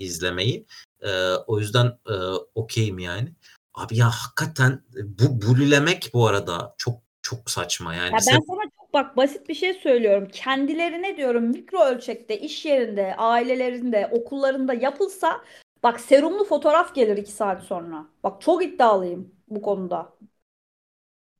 [0.00, 0.66] izlemeyi.
[1.00, 2.14] Ee, o yüzden e,
[2.54, 3.32] okeyim yani.
[3.74, 8.12] Abi ya hakikaten bu bulilemek bu arada çok çok saçma yani.
[8.12, 10.28] Ya ben sana çok bak basit bir şey söylüyorum.
[10.32, 15.44] Kendilerine diyorum mikro ölçekte, iş yerinde, ailelerinde, okullarında yapılsa
[15.82, 18.06] bak serumlu fotoğraf gelir iki saat sonra.
[18.24, 20.12] Bak çok iddialıyım bu konuda.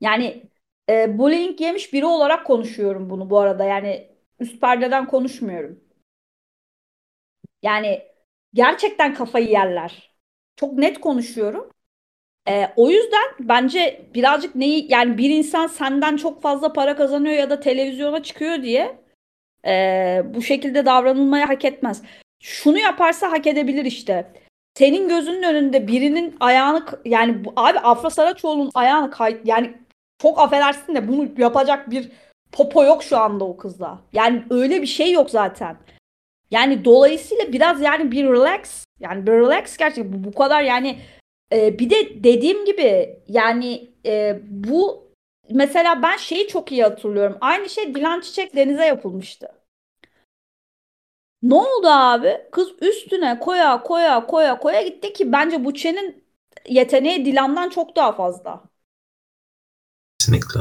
[0.01, 0.51] Yani
[0.89, 3.65] e, bullying yemiş biri olarak konuşuyorum bunu bu arada.
[3.65, 4.09] Yani
[4.41, 5.81] üst perdeden konuşmuyorum.
[7.63, 8.10] Yani
[8.55, 10.11] gerçekten kafayı yerler.
[10.57, 11.71] Çok net konuşuyorum.
[12.49, 17.51] E, o yüzden bence birazcık neyi yani bir insan senden çok fazla para kazanıyor ya
[17.51, 18.99] da televizyona çıkıyor diye
[19.67, 22.03] e, bu şekilde davranılmaya hak etmez.
[22.43, 24.33] Şunu yaparsa hak edebilir işte.
[24.75, 29.75] Senin gözünün önünde birinin ayağını yani abi Afra Saraçoğlu'nun ayağını kay yani
[30.23, 32.11] çok affedersin de bunu yapacak bir
[32.53, 33.99] popo yok şu anda o kızda.
[34.13, 35.77] Yani öyle bir şey yok zaten.
[36.51, 40.99] Yani dolayısıyla biraz yani bir relax yani bir relax gerçekten bu, bu kadar yani
[41.53, 45.11] e, bir de dediğim gibi yani e, bu
[45.51, 47.39] mesela ben şeyi çok iyi hatırlıyorum.
[47.41, 49.49] Aynı şey Dilan Çiçek Deniz'e yapılmıştı.
[51.43, 52.41] Ne oldu abi?
[52.53, 56.25] Kız üstüne koya koya koya koya gitti ki bence Buçe'nin
[56.69, 58.63] yeteneği Dilan'dan çok daha fazla.
[60.19, 60.61] Kesinlikle.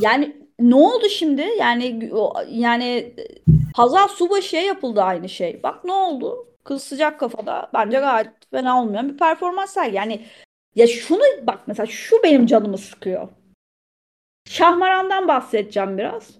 [0.00, 1.42] Yani ne oldu şimdi?
[1.58, 2.10] Yani
[2.48, 3.14] yani
[3.76, 5.62] Hazal Subaşı'ya yapıldı aynı şey.
[5.62, 6.48] Bak ne oldu?
[6.64, 9.96] Kız sıcak kafada bence gayet fena olmayan bir performans sergi.
[9.96, 10.26] Yani
[10.74, 13.28] ya şunu bak mesela şu benim canımı sıkıyor.
[14.48, 16.38] Şahmaran'dan bahsedeceğim biraz.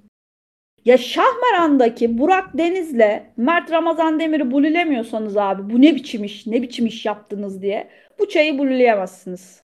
[0.85, 6.87] Ya Şahmaran'daki Burak Deniz'le Mert Ramazan Demir'i bulülemiyorsanız abi bu ne biçim iş, ne biçim
[6.87, 9.62] iş yaptınız diye bu çayı bulüleyemezsiniz.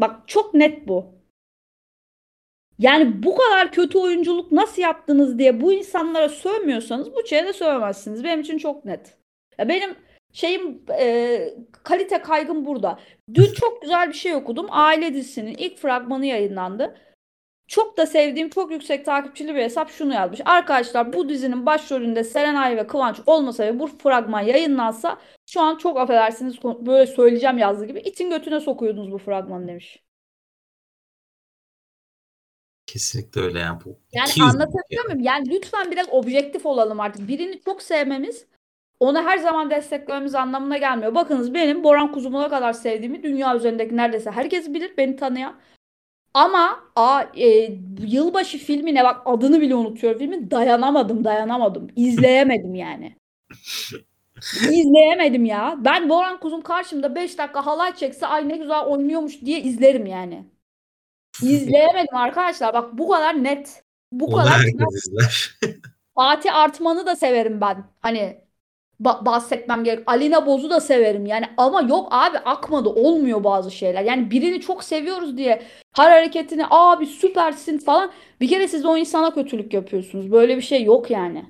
[0.00, 1.19] Bak çok net bu.
[2.80, 8.24] Yani bu kadar kötü oyunculuk nasıl yaptınız diye bu insanlara sövmüyorsanız bu çaya da sövemezsiniz.
[8.24, 9.16] Benim için çok net.
[9.58, 9.96] Ya benim
[10.32, 12.98] şeyim e, kalite kaygım burada.
[13.34, 14.66] Dün çok güzel bir şey okudum.
[14.70, 16.96] Aile dizisinin ilk fragmanı yayınlandı.
[17.68, 20.40] Çok da sevdiğim çok yüksek takipçili bir hesap şunu yazmış.
[20.44, 25.98] Arkadaşlar bu dizinin başrolünde Serenay ve Kıvanç olmasa ve bu fragman yayınlansa şu an çok
[25.98, 30.09] affedersiniz böyle söyleyeceğim yazdığı gibi itin götüne sokuyordunuz bu fragmanı demiş.
[32.92, 33.78] Kesinlikle öyle yani.
[33.84, 35.20] Bu yani anlatabiliyor muyum?
[35.20, 37.28] Yani lütfen biraz objektif olalım artık.
[37.28, 38.46] Birini çok sevmemiz
[39.00, 41.14] onu her zaman desteklememiz anlamına gelmiyor.
[41.14, 45.60] Bakınız benim Boran Kuzum'a kadar sevdiğimi dünya üzerindeki neredeyse herkes bilir beni tanıyan.
[46.34, 47.72] Ama a, e,
[48.06, 51.88] yılbaşı filmine bak adını bile unutuyorum filmi dayanamadım dayanamadım.
[51.96, 53.16] İzleyemedim yani.
[54.70, 55.76] İzleyemedim ya.
[55.78, 60.44] Ben Boran Kuzum karşımda 5 dakika halay çekse ay ne güzel oynuyormuş diye izlerim yani.
[61.42, 62.74] İzleyemedim arkadaşlar.
[62.74, 63.82] Bak bu kadar net.
[64.12, 65.58] Bu Onu kadar herkes izler.
[66.14, 67.84] Fatih Artman'ı da severim ben.
[68.00, 68.44] Hani
[69.00, 70.02] ba- bahsetmem gerek.
[70.06, 74.02] Alina Boz'u da severim yani ama yok abi akmadı olmuyor bazı şeyler.
[74.02, 75.62] Yani birini çok seviyoruz diye
[75.96, 80.32] her hareketini abi süpersin falan bir kere siz o insana kötülük yapıyorsunuz.
[80.32, 81.44] Böyle bir şey yok yani.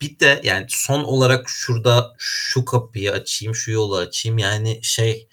[0.00, 4.38] bir de yani son olarak şurada şu kapıyı açayım, şu yolu açayım.
[4.38, 5.28] Yani şey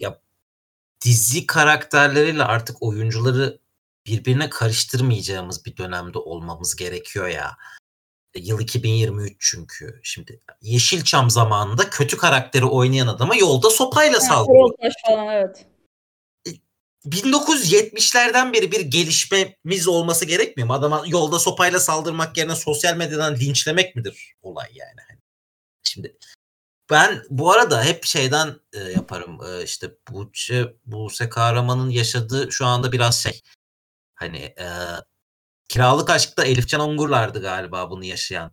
[0.00, 0.20] ya
[1.04, 3.58] dizi karakterleriyle artık oyuncuları
[4.06, 7.56] birbirine karıştırmayacağımız bir dönemde olmamız gerekiyor ya.
[8.36, 10.00] Yıl 2023 çünkü.
[10.02, 14.70] Şimdi Yeşilçam zamanında kötü karakteri oynayan adama yolda sopayla saldırıyor.
[15.08, 15.66] Evet.
[17.06, 20.74] 1970'lerden beri bir gelişmemiz olması gerekmiyor mu?
[20.74, 25.00] Adama yolda sopayla saldırmak yerine sosyal medyadan linçlemek midir olay yani?
[25.08, 25.18] Hani
[25.82, 26.16] Şimdi
[26.90, 32.92] ben bu arada hep şeyden e, yaparım e, işte Buğçe, Buse Kahraman'ın yaşadığı şu anda
[32.92, 33.42] biraz şey
[34.14, 34.66] hani e,
[35.68, 38.52] Kiralık Aşk'ta Elifcan Ongurlar'dı galiba bunu yaşayan.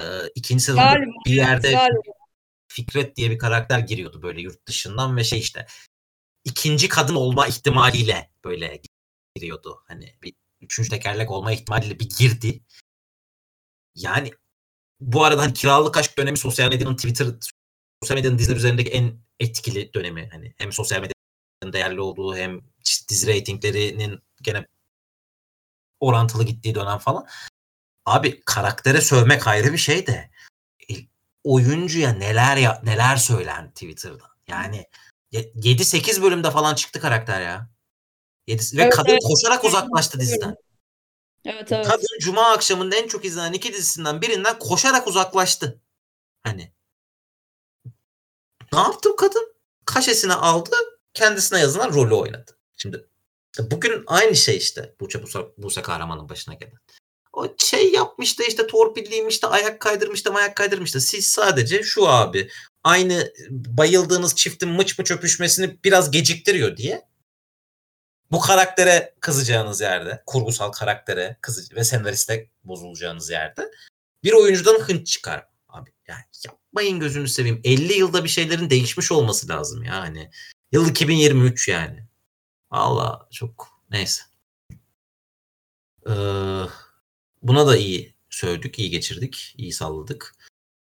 [0.00, 0.04] E,
[0.34, 2.00] ikinci sezonda Galiba, bir yerde Galiba.
[2.68, 5.66] Fikret diye bir karakter giriyordu böyle yurt dışından ve şey işte
[6.44, 8.82] ikinci kadın olma ihtimaliyle böyle
[9.36, 9.82] giriyordu.
[9.86, 12.62] Hani bir üçüncü tekerlek olma ihtimaliyle bir girdi.
[13.94, 14.30] Yani
[15.02, 17.26] bu arada hani kiralık aşk dönemi sosyal medyanın Twitter,
[18.02, 20.28] sosyal medyanın diziler üzerindeki en etkili dönemi.
[20.32, 22.60] Hani hem sosyal medyanın değerli olduğu hem
[23.08, 24.66] dizi reytinglerinin gene
[26.00, 27.26] orantılı gittiği dönem falan.
[28.06, 30.30] Abi karaktere sövmek ayrı bir şey de
[30.90, 30.94] e,
[31.44, 34.24] oyuncuya neler ya neler söylen Twitter'da.
[34.48, 34.86] Yani
[35.32, 37.70] 7-8 bölümde falan çıktı karakter ya.
[38.46, 39.22] 7, ve Evet, kadın evet.
[39.24, 40.56] koşarak uzaklaştı diziden.
[41.44, 41.86] Evet evet.
[41.86, 45.80] Kadın Cuma akşamında en çok izlenen iki dizisinden birinden koşarak uzaklaştı.
[46.42, 46.72] Hani.
[48.72, 49.52] Ne yaptı kadın?
[49.84, 50.76] Kaşesini aldı,
[51.14, 52.58] kendisine yazılan rolü oynadı.
[52.76, 53.06] Şimdi
[53.58, 56.78] bugün aynı şey işte Buse, Buse, Buse Kahraman'ın başına gelen.
[57.32, 61.82] O şey yapmış da işte torpilliymiş de ayak kaydırmış da ayak kaydırmış da siz sadece
[61.82, 62.50] şu abi
[62.84, 67.11] aynı bayıldığınız çiftin mıç mıç öpüşmesini biraz geciktiriyor diye
[68.32, 73.70] bu karaktere kızacağınız yerde, kurgusal karaktere kızı ve senariste bozulacağınız yerde
[74.24, 75.46] bir oyuncudan hınç çıkar.
[75.68, 77.60] Abi yani yapmayın gözünü seveyim.
[77.64, 80.30] 50 yılda bir şeylerin değişmiş olması lazım yani.
[80.72, 82.06] Yıl 2023 yani.
[82.70, 84.22] Valla çok neyse.
[86.06, 86.12] Ee,
[87.42, 90.34] buna da iyi sövdük, iyi geçirdik, iyi salladık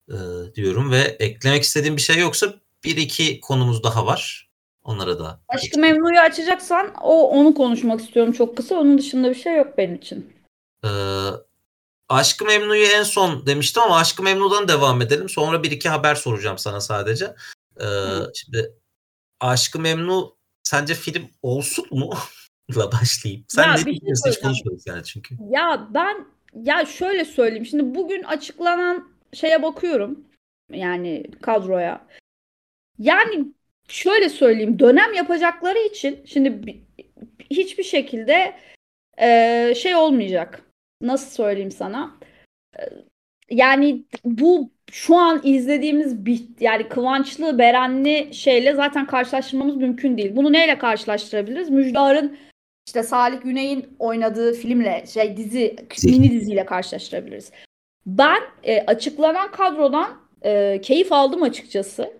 [0.10, 0.16] ee,
[0.56, 4.47] diyorum ve eklemek istediğim bir şey yoksa bir iki konumuz daha var.
[4.88, 5.40] Onlara da.
[5.48, 8.76] Aşkı Memnu'yu açacaksan o onu konuşmak istiyorum çok kısa.
[8.76, 10.34] Onun dışında bir şey yok benim için.
[10.84, 10.90] Ee,
[12.10, 15.30] Aşkı Memnu'yu en son demiştim ama Aşkı Memnu'dan devam edelim.
[15.30, 17.36] Sonra bir iki haber soracağım sana sadece.
[17.82, 17.86] Ee,
[18.34, 18.74] şimdi
[19.40, 22.14] Aşkı Memnu sence film olsun mu?
[22.78, 23.46] La başlayayım.
[23.48, 24.32] Sen Ya ne bir şey?
[24.32, 25.36] Hiç konuşmadık yani çünkü.
[25.50, 26.26] Ya ben
[26.64, 27.66] ya şöyle söyleyeyim.
[27.66, 30.20] Şimdi bugün açıklanan şeye bakıyorum.
[30.72, 32.08] Yani kadroya.
[33.00, 33.57] Yani
[33.88, 34.80] şöyle söyleyeyim.
[34.80, 36.82] Dönem yapacakları için şimdi bi-
[37.52, 38.54] hiçbir şekilde
[39.22, 40.62] e, şey olmayacak.
[41.02, 42.16] Nasıl söyleyeyim sana?
[42.80, 42.82] E,
[43.50, 50.36] Yani bu şu an izlediğimiz bir yani Kıvançlı, Berenli şeyle zaten karşılaştırmamız mümkün değil.
[50.36, 51.70] Bunu neyle karşılaştırabiliriz?
[51.70, 52.38] Müjdar'ın
[52.88, 57.52] işte Salih Güney'in oynadığı filmle şey dizi mini diziyle karşılaştırabiliriz.
[58.06, 62.14] Ben e, açıklanan kadrodan e, keyif aldım açıkçası.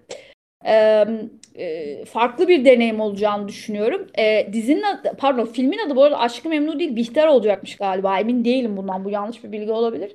[0.68, 4.08] E, farklı bir deneyim olacağını düşünüyorum.
[4.18, 8.20] E, dizinin adı, pardon filmin adı bu arada Aşkı Memnu değil Bihter olacakmış galiba.
[8.20, 9.06] Emin değilim bundan.
[9.06, 10.14] Bu yanlış bir bilgi olabilir.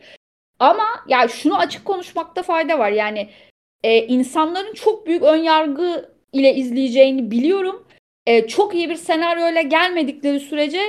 [0.59, 2.91] Ama ya şunu açık konuşmakta fayda var.
[2.91, 3.29] Yani
[3.83, 7.87] e, insanların çok büyük ön yargı ile izleyeceğini biliyorum.
[8.49, 10.81] Çok iyi bir senaryoyla gelmedikleri sürece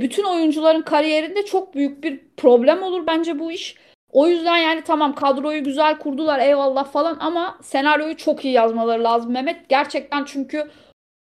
[0.00, 3.76] bütün oyuncuların kariyerinde çok büyük bir problem olur bence bu iş.
[4.12, 9.32] O yüzden yani tamam kadroyu güzel kurdular eyvallah falan ama senaryoyu çok iyi yazmaları lazım
[9.32, 9.68] Mehmet.
[9.68, 10.70] Gerçekten çünkü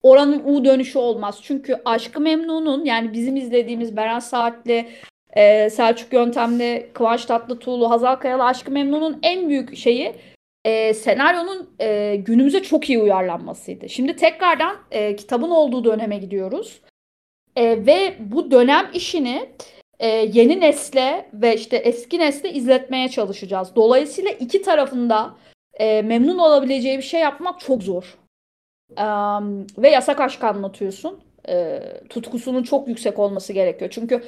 [0.04, 1.40] oranın U dönüşü olmaz.
[1.44, 4.90] Çünkü Aşkı Memnun'un yani bizim izlediğimiz Beren Saatli,
[5.34, 10.16] e, Selçuk Yöntemli, Kıvanç Tatlıtuğlu, Hazal Kayalı Aşkı Memnun'un en büyük şeyi
[10.66, 13.90] e, senaryonun e, günümüze çok iyi uyarlanmasıydı.
[13.90, 16.82] Şimdi tekrardan e, kitabın olduğu döneme gidiyoruz.
[17.56, 19.50] E, ve bu dönem işini
[20.00, 23.76] e, yeni nesle ve işte eski nesle izletmeye çalışacağız.
[23.76, 25.36] Dolayısıyla iki tarafında
[25.74, 28.18] e, memnun olabileceği bir şey yapmak çok zor.
[28.98, 29.06] E,
[29.78, 31.20] ve yasak aşk anlatıyorsun.
[31.50, 31.80] E,
[32.10, 33.92] tutkusunun çok yüksek olması gerekiyor.
[33.94, 34.24] Çünkü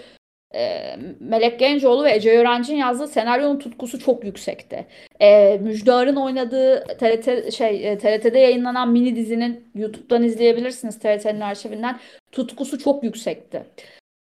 [0.56, 4.88] e, Melek Gencoğlu ve Ece Öğrenci'nin yazdığı senaryonun tutkusu çok yüksekti.
[5.20, 12.00] E, Müjdar'ın oynadığı TRT şey e, TRT'de yayınlanan mini dizinin YouTube'dan izleyebilirsiniz TRT'nin arşivinden.
[12.32, 13.64] Tutkusu çok yüksekti.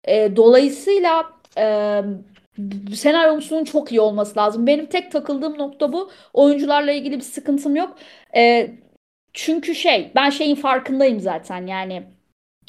[0.05, 1.25] E, dolayısıyla
[1.59, 2.03] e,
[2.95, 4.67] senaryosunun çok iyi olması lazım.
[4.67, 6.11] Benim tek takıldığım nokta bu.
[6.33, 7.97] Oyuncularla ilgili bir sıkıntım yok.
[8.37, 8.71] E,
[9.33, 12.03] çünkü şey ben şeyin farkındayım zaten yani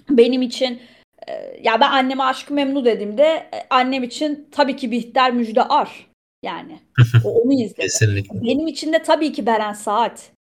[0.09, 0.79] benim için
[1.27, 6.07] e, ya ben anneme aşkı memnu dediğimde e, annem için tabii ki Bihter Müjde Ar.
[6.43, 6.79] Yani
[7.25, 7.81] o, onu izledim.
[7.81, 8.41] Kesinlikle.
[8.41, 10.31] Benim için de tabii ki Beren Saat.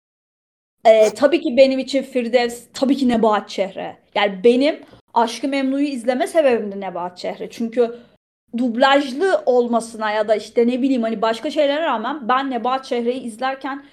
[0.86, 3.96] Ee, tabii ki benim için Firdevs, tabii ki Nebahat Çehre.
[4.14, 4.80] Yani benim
[5.14, 7.50] Aşkı Memnu'yu izleme sebebim de Nebahat Çehre.
[7.50, 7.96] Çünkü
[8.58, 13.84] dublajlı olmasına ya da işte ne bileyim hani başka şeylere rağmen ben Nebahat Çehre'yi izlerken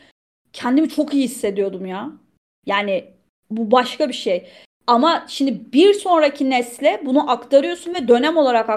[0.53, 2.11] kendimi çok iyi hissediyordum ya.
[2.66, 3.05] Yani
[3.51, 4.49] bu başka bir şey.
[4.88, 8.70] Ama şimdi bir sonraki nesle bunu aktarıyorsun ve dönem olarak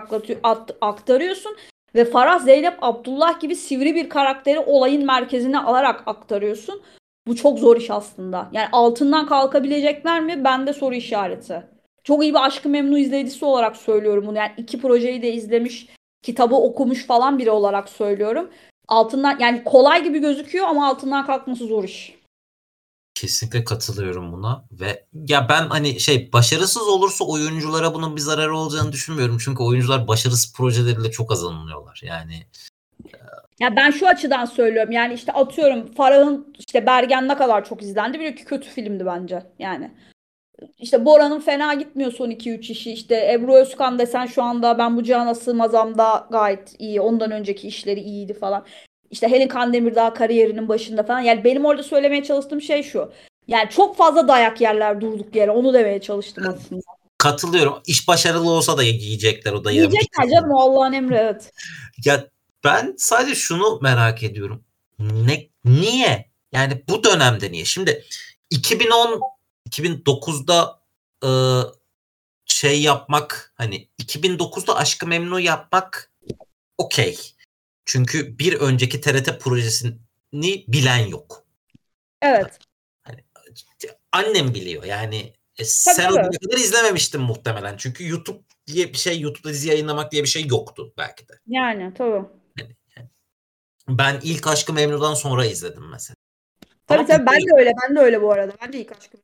[0.81, 1.57] aktarıyorsun
[1.95, 6.83] ve Farah Zeynep Abdullah gibi sivri bir karakteri olayın merkezine alarak aktarıyorsun.
[7.27, 8.49] Bu çok zor iş aslında.
[8.53, 10.45] Yani altından kalkabilecekler mi?
[10.45, 11.76] Bende soru işareti.
[12.07, 14.37] Çok iyi bir Aşkı Memnu izleyicisi olarak söylüyorum bunu.
[14.37, 15.89] Yani iki projeyi de izlemiş,
[16.23, 18.51] kitabı okumuş falan biri olarak söylüyorum.
[18.89, 22.17] Altından yani kolay gibi gözüküyor ama altından kalkması zor iş.
[23.15, 28.93] Kesinlikle katılıyorum buna ve ya ben hani şey başarısız olursa oyunculara bunun bir zararı olacağını
[28.93, 29.39] düşünmüyorum.
[29.41, 32.01] Çünkü oyuncular başarısız projeleriyle çok azalınıyorlar.
[32.05, 32.47] Yani
[33.61, 34.93] ya ben şu açıdan söylüyorum.
[34.93, 38.35] Yani işte atıyorum Farah'ın işte Bergen ne kadar çok izlendi.
[38.37, 39.43] Ki kötü filmdi bence.
[39.59, 39.91] Yani
[40.79, 42.93] işte Bora'nın fena gitmiyor son 2-3 işi.
[42.93, 47.01] İşte Ebru Özkan desen şu anda ben bu cihana sığmazamda gayet iyi.
[47.01, 48.65] Ondan önceki işleri iyiydi falan.
[49.11, 51.21] İşte Helen Kandemir daha kariyerinin başında falan.
[51.21, 53.13] Yani benim orada söylemeye çalıştığım şey şu.
[53.49, 55.51] Yani çok fazla dayak yerler durduk yere.
[55.51, 56.83] Onu demeye çalıştım aslında.
[57.19, 57.83] Katılıyorum.
[57.87, 59.71] İş başarılı olsa da yiyecekler o da.
[59.71, 61.53] Yiyecekler canım Allah'ın emri evet.
[62.05, 62.25] Ya
[62.65, 64.65] ben sadece şunu merak ediyorum.
[64.99, 66.31] Ne, niye?
[66.53, 67.65] Yani bu dönemde niye?
[67.65, 68.05] Şimdi
[68.51, 69.21] 2010
[69.67, 70.81] 2009'da
[71.25, 71.31] e,
[72.47, 76.13] şey yapmak hani 2009'da Aşkı Memnu yapmak
[76.79, 77.35] okey.
[77.85, 79.95] Çünkü bir önceki TRT projesini
[80.69, 81.47] bilen yok.
[82.23, 82.59] Evet.
[83.03, 83.25] Hani,
[84.13, 87.77] annem biliyor yani e, sen o kadar izlememiştin muhtemelen.
[87.77, 91.33] Çünkü YouTube diye bir şey, YouTube'da dizi yayınlamak diye bir şey yoktu belki de.
[91.47, 92.27] Yani tabii.
[92.59, 93.09] Yani, yani.
[93.89, 96.17] Ben ilk Aşkı Memnu'dan sonra izledim mesela.
[96.87, 97.73] Tabii Ama tabii ben de öyle.
[97.83, 98.53] Ben de öyle bu arada.
[98.63, 99.17] Ben de ilk Aşkı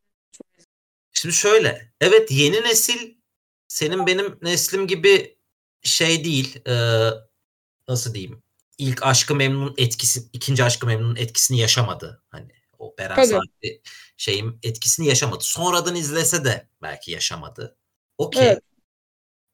[1.22, 1.92] Şimdi şöyle.
[2.00, 3.14] Evet yeni nesil
[3.68, 5.38] senin benim neslim gibi
[5.82, 6.68] şey değil.
[6.68, 6.74] E,
[7.88, 8.42] nasıl diyeyim?
[8.78, 12.22] ilk Aşkı Memnun etkisi, ikinci Aşkı Memnun'un etkisini yaşamadı.
[12.28, 13.82] Hani o Beren Saatli
[14.16, 15.44] şeyin etkisini yaşamadı.
[15.44, 17.76] Sonradan izlese de belki yaşamadı.
[18.18, 18.46] Okey.
[18.46, 18.62] Evet.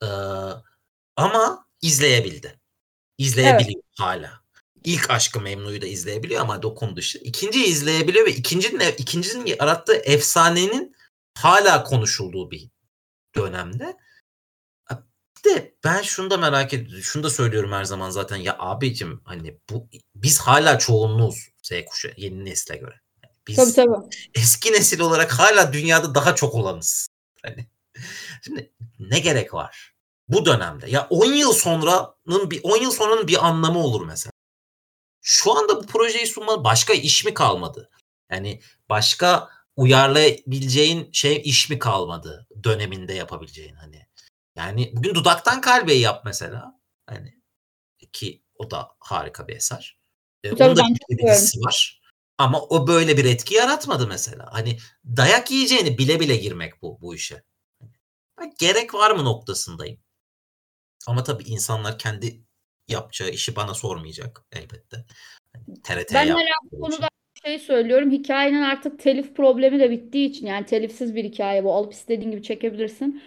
[0.02, 0.06] Ee,
[1.16, 2.60] ama izleyebildi.
[3.18, 3.98] İzleyebiliyor evet.
[3.98, 4.40] hala.
[4.84, 7.18] İlk Aşkı Memnu'yu da izleyebiliyor ama dokundu işte.
[7.18, 10.96] İkinciyi izleyebiliyor ve ikincinin, ikincinin yarattığı efsanenin
[11.38, 12.70] hala konuşulduğu bir
[13.34, 13.96] dönemde
[15.44, 17.02] de ben şunu da merak ediyorum.
[17.02, 18.36] Şunu da söylüyorum her zaman zaten.
[18.36, 23.00] Ya abicim hani bu biz hala çoğunluğuz Z kuşağı yeni nesle göre.
[23.46, 24.08] Biz tabii, tabii.
[24.34, 27.08] eski nesil olarak hala dünyada daha çok olanız.
[27.42, 27.66] Hani
[28.44, 29.94] şimdi ne gerek var?
[30.28, 34.32] Bu dönemde ya 10 yıl sonranın bir 10 yıl sonranın bir anlamı olur mesela.
[35.20, 37.90] Şu anda bu projeyi sunma başka iş mi kalmadı?
[38.30, 39.48] Yani başka
[39.78, 44.06] uyarlayabileceğin şey iş mi kalmadı döneminde yapabileceğin hani.
[44.56, 46.80] Yani bugün dudaktan kalbeyi yap mesela.
[47.06, 47.34] Hani
[48.12, 49.98] ki o da harika bir eser.
[50.44, 52.00] E, onun da bir dizisi var.
[52.38, 54.48] Ama o böyle bir etki yaratmadı mesela.
[54.52, 54.78] Hani
[55.16, 57.44] dayak yiyeceğini bile bile girmek bu bu işe.
[58.36, 60.00] Hani, gerek var mı noktasındayım.
[61.06, 62.42] Ama tabii insanlar kendi
[62.88, 65.04] yapacağı işi bana sormayacak elbette.
[65.52, 67.08] Hani TRT ben hala bu konuda
[67.44, 68.10] şey söylüyorum.
[68.10, 71.72] Hikayenin artık telif problemi de bittiği için yani telifsiz bir hikaye bu.
[71.72, 73.22] Alıp istediğin gibi çekebilirsin.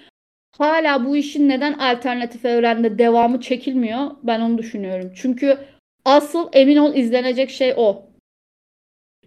[0.58, 4.12] Hala bu işin neden alternatif evrende devamı çekilmiyor?
[4.24, 5.12] Ben onu düşünüyorum.
[5.16, 5.58] Çünkü
[6.06, 8.06] asıl emin ol izlenecek şey o.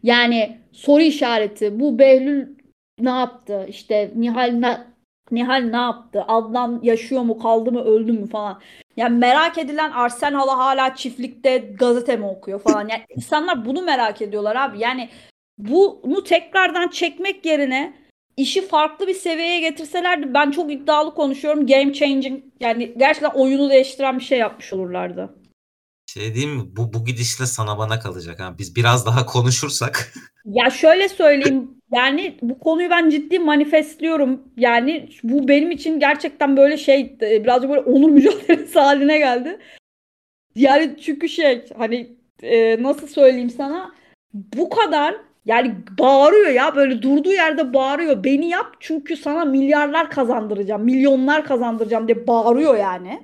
[0.03, 1.80] Yani soru işareti.
[1.80, 2.49] Bu Behlül
[2.99, 3.66] ne yaptı?
[3.68, 4.53] İşte Nihal
[5.35, 6.24] Nihal ne yaptı?
[6.28, 8.61] Adnan yaşıyor mu, kaldı mı, öldü mü falan.
[8.97, 12.89] Yani merak edilen Arsen hala hala çiftlikte gazete mi okuyor falan.
[12.89, 14.78] Yani insanlar bunu merak ediyorlar abi.
[14.78, 15.09] Yani
[15.59, 17.95] bunu tekrardan çekmek yerine
[18.37, 21.66] işi farklı bir seviyeye getirselerdi ben çok iddialı konuşuyorum.
[21.66, 25.35] Game changing yani gerçekten oyunu değiştiren bir şey yapmış olurlardı.
[26.14, 26.62] Şey diyeyim mi?
[26.76, 28.40] Bu, bu gidişle sana bana kalacak.
[28.40, 28.54] Ha.
[28.58, 30.12] Biz biraz daha konuşursak.
[30.44, 31.70] ya şöyle söyleyeyim.
[31.92, 34.42] Yani bu konuyu ben ciddi manifestliyorum.
[34.56, 39.58] Yani bu benim için gerçekten böyle şey e, birazcık böyle onur mücadelesi haline geldi.
[40.54, 43.92] Yani çünkü şey hani e, nasıl söyleyeyim sana
[44.34, 48.24] bu kadar yani bağırıyor ya böyle durduğu yerde bağırıyor.
[48.24, 53.20] Beni yap çünkü sana milyarlar kazandıracağım, milyonlar kazandıracağım diye bağırıyor yani.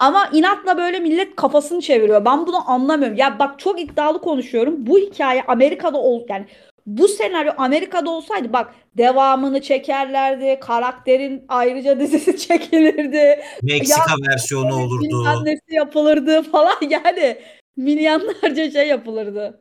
[0.00, 2.24] Ama inatla böyle millet kafasını çeviriyor.
[2.24, 3.16] Ben bunu anlamıyorum.
[3.16, 4.86] Ya bak çok iddialı konuşuyorum.
[4.86, 6.46] Bu hikaye Amerika'da ol yani
[6.86, 10.60] bu senaryo Amerika'da olsaydı bak devamını çekerlerdi.
[10.60, 13.40] Karakterin ayrıca dizisi çekilirdi.
[13.62, 15.24] Meksika ya, versiyonu olurdu.
[15.26, 17.38] Annesi yapılırdı falan yani.
[17.76, 19.60] milyonlarca şey yapılırdı.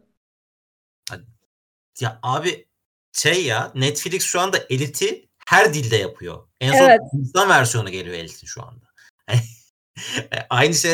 [2.02, 2.66] Ya abi
[3.14, 6.48] şey ya Netflix şu anda Elite'i her dilde yapıyor.
[6.62, 7.00] En son Evet.
[7.14, 8.86] Hindistan versiyonu geliyor Elite'in şu anda.
[10.50, 10.92] aynı şey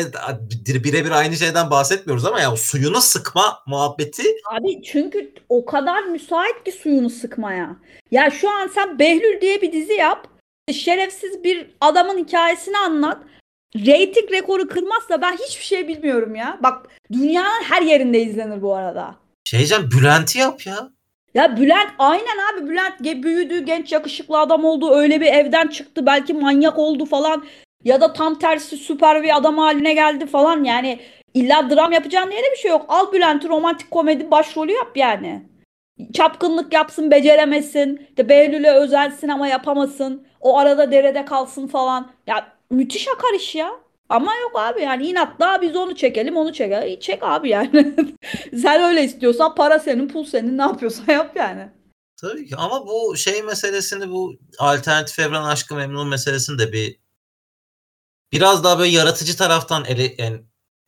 [0.84, 6.72] birebir aynı şeyden bahsetmiyoruz ama ya suyunu sıkma muhabbeti Abi çünkü o kadar müsait ki
[6.72, 7.76] suyunu sıkmaya.
[8.10, 10.28] Ya şu an sen Behlül diye bir dizi yap.
[10.72, 13.18] Şerefsiz bir adamın hikayesini anlat.
[13.76, 16.58] Rating rekoru kırmazsa ben hiçbir şey bilmiyorum ya.
[16.62, 19.14] Bak dünyanın her yerinde izlenir bu arada.
[19.44, 20.90] şey diyeceğim Bülent'i yap ya.
[21.34, 26.34] Ya Bülent aynen abi Bülent büyüdü genç yakışıklı adam oldu öyle bir evden çıktı belki
[26.34, 27.44] manyak oldu falan
[27.84, 31.00] ya da tam tersi süper bir adam haline geldi falan yani
[31.34, 32.86] illa dram yapacağın diye de bir şey yok.
[32.88, 35.42] Al Bülent'i romantik komedi başrolü yap yani.
[36.12, 43.08] Çapkınlık yapsın beceremesin de Behlül'e özelsin ama yapamasın o arada derede kalsın falan ya müthiş
[43.08, 43.70] akar iş ya.
[44.08, 46.88] Ama yok abi yani inatla biz onu çekelim onu çekelim.
[46.88, 47.94] İyi, Çek abi yani.
[48.62, 51.68] Sen öyle istiyorsan para senin pul senin ne yapıyorsan yap yani.
[52.20, 57.05] Tabii ki ama bu şey meselesini bu alternatif evren aşkı memnun meselesini de bir
[58.32, 60.40] biraz daha böyle yaratıcı taraftan ele, yani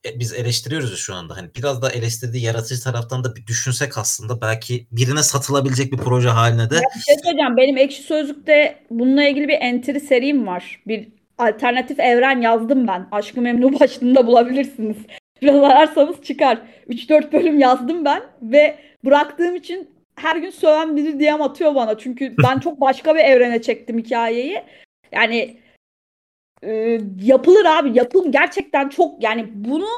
[0.07, 1.37] e, biz eleştiriyoruz şu anda.
[1.37, 6.29] Hani biraz daha eleştirdiği yaratıcı taraftan da bir düşünsek aslında belki birine satılabilecek bir proje
[6.29, 7.57] haline de Ya bir şey söyleyeceğim.
[7.57, 10.83] Benim Ekşi Sözlük'te bununla ilgili bir entry serim var.
[10.87, 11.09] Bir
[11.39, 13.09] alternatif evren yazdım ben.
[13.13, 14.97] Aşkı Memnu başlığında bulabilirsiniz.
[15.43, 16.59] Biraz ararsanız çıkar.
[16.89, 21.99] 3-4 bölüm yazdım ben ve bıraktığım için her gün söven biri DM atıyor bana.
[21.99, 24.63] Çünkü ben çok başka bir evrene çektim hikayeyi.
[25.13, 25.61] Yani
[26.63, 27.99] e, yapılır abi.
[27.99, 29.89] Yapım gerçekten çok yani bunu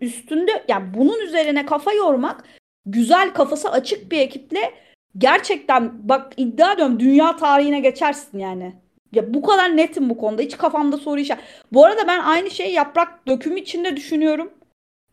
[0.00, 2.44] üstünde yani bunun üzerine kafa yormak
[2.86, 4.72] güzel kafası açık bir ekiple
[5.18, 8.74] gerçekten bak iddia ediyorum dünya tarihine geçersin yani.
[9.12, 10.42] Ya bu kadar netim bu konuda.
[10.42, 11.46] Hiç kafamda soru işareti.
[11.72, 14.52] Bu arada ben aynı şeyi yaprak dökümü içinde düşünüyorum.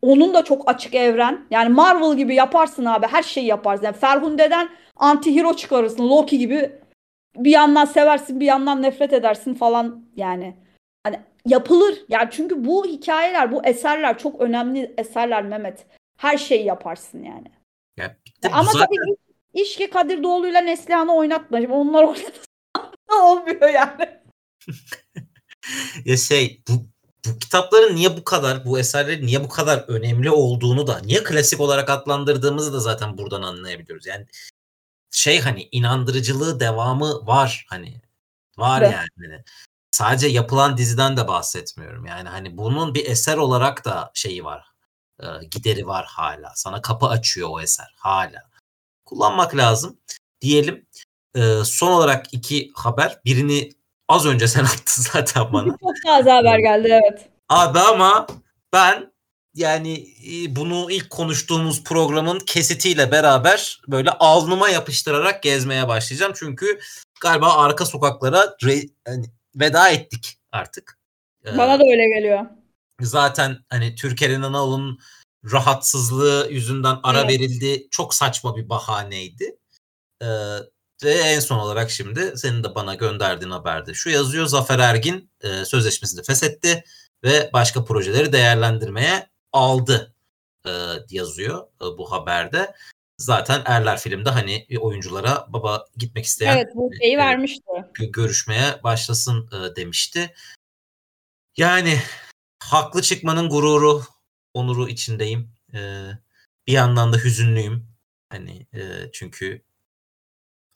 [0.02, 1.46] Onun da çok açık evren.
[1.52, 3.08] Yani Marvel gibi yaparsın abi.
[3.08, 3.86] Her şeyi yaparsın.
[3.86, 6.10] Yani Ferhunde'den anti-hero çıkarırsın.
[6.10, 6.72] Loki gibi
[7.36, 10.56] bir yandan seversin bir yandan nefret edersin falan yani.
[11.06, 11.98] Hani yapılır.
[12.10, 15.86] Yani çünkü bu hikayeler, bu eserler çok önemli eserler Mehmet.
[16.18, 17.52] Her şeyi yaparsın yani.
[17.98, 18.18] ya
[18.52, 19.16] Ama zaten- tabii
[19.54, 21.58] iş, ki Kadir Doğulu'yla Neslihan'ı oynatma.
[21.58, 22.46] Şimdi onlar oynatırsa
[23.24, 24.10] olmuyor yani.
[26.06, 26.74] ya şey bu,
[27.26, 31.60] bu kitapların niye bu kadar bu eserlerin niye bu kadar önemli olduğunu da niye klasik
[31.62, 34.06] olarak adlandırdığımızı da zaten buradan anlayabiliyoruz.
[34.06, 34.26] Yani
[35.12, 37.94] şey hani inandırıcılığı devamı var hani
[38.58, 38.94] var Evet.
[38.94, 39.44] yani.
[39.96, 42.06] Sadece yapılan diziden de bahsetmiyorum.
[42.06, 44.66] Yani hani bunun bir eser olarak da şeyi var.
[45.20, 46.52] e, gideri var hala.
[46.56, 48.50] Sana kapı açıyor o eser hala.
[49.06, 50.00] Kullanmak lazım
[50.42, 50.88] diyelim.
[51.36, 53.20] E, son olarak iki haber.
[53.26, 53.70] Birini
[54.08, 55.66] az önce sen attın zaten bana.
[55.82, 57.30] Çok taze haber geldi evet.
[57.50, 58.28] Abi ama
[58.74, 59.14] ben
[59.54, 66.34] yani e, bunu ilk konuştuğumuz programın kesitiyle beraber böyle alnıma yapıştırarak gezmeye başlayacağım.
[66.36, 66.80] Çünkü
[67.22, 71.00] galiba arka sokaklara re- hani veda ettik artık.
[71.46, 72.46] Ee, Bana da öyle geliyor.
[73.02, 75.00] zaten hani Türkiye'nin Anadolu'nun
[75.52, 77.30] rahatsızlığı yüzünden ara Evet.
[77.30, 77.88] verildi.
[77.92, 79.58] Çok saçma bir bahaneydi.
[80.22, 80.28] Ee,
[81.04, 84.46] ve en son olarak şimdi senin de bana gönderdiğin haberde şu yazıyor.
[84.46, 86.84] Zafer Ergin e, sözleşmesini feshetti
[87.24, 90.16] ve başka projeleri değerlendirmeye aldı
[90.68, 90.72] e,
[91.10, 92.76] yazıyor e, bu haberde.
[93.18, 97.64] Zaten Erler filmde hani oyunculara baba gitmek isteyen Evet bu şeyi e, vermişti.
[97.94, 100.34] gö- görüşmeye başlasın e, demişti.
[101.58, 102.00] Yani
[102.64, 104.04] haklı çıkmanın gururu,
[104.54, 105.52] onuru içindeyim.
[105.74, 106.10] E,
[106.68, 107.88] bir yandan da hüzünlüyüm.
[108.30, 109.62] Hani e, çünkü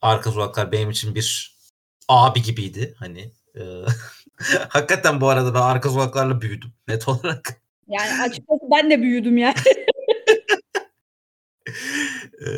[0.02, 1.58] Arka Sokaklar benim için bir
[2.08, 2.96] abi gibiydi.
[3.00, 3.62] Hani e,
[4.70, 7.62] hakikaten bu arada ben Arka Sokaklarla büyüdüm net olarak.
[7.88, 9.56] Yani açıkçası ben de büyüdüm yani.
[12.40, 12.50] Ee,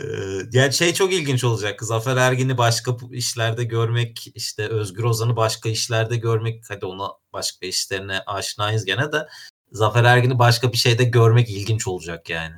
[0.52, 1.84] yani şey çok ilginç olacak.
[1.84, 8.20] Zafer Ergin'i başka işlerde görmek, işte Özgür Ozan'ı başka işlerde görmek, hadi ona başka işlerine
[8.26, 9.28] aşinayız gene de
[9.72, 12.54] Zafer Ergin'i başka bir şeyde görmek ilginç olacak yani.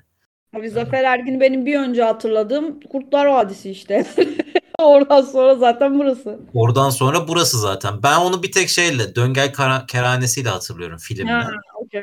[0.57, 4.05] Abi Zafer Ergin'i benim bir önce hatırladığım Kurtlar Vadisi işte.
[4.79, 6.39] Oradan sonra zaten burası.
[6.53, 8.03] Oradan sonra burası zaten.
[8.03, 11.31] Ben onu bir tek şeyle, Döngel Kara- Kerhanesi'yle hatırlıyorum filmle.
[11.31, 12.01] Ha, okey.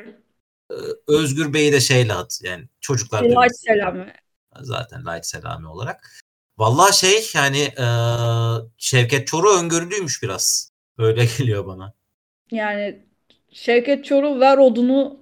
[0.71, 0.75] Ee,
[1.09, 3.55] Özgür Bey'i de şeyle hat yani çocuklar dönemi.
[3.55, 4.07] selamı.
[4.61, 6.11] Zaten Light Selami olarak.
[6.59, 7.87] Vallahi şey yani e,
[8.79, 10.71] Şevket Çoruh öngörülüymüş biraz.
[10.99, 11.95] Öyle geliyor bana.
[12.51, 13.07] Yani
[13.53, 15.21] Şevket Çoruh ver odunu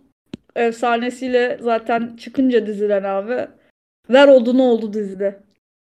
[0.56, 3.48] efsanesiyle zaten çıkınca diziden abi.
[4.10, 5.42] Ver odunu oldu dizide.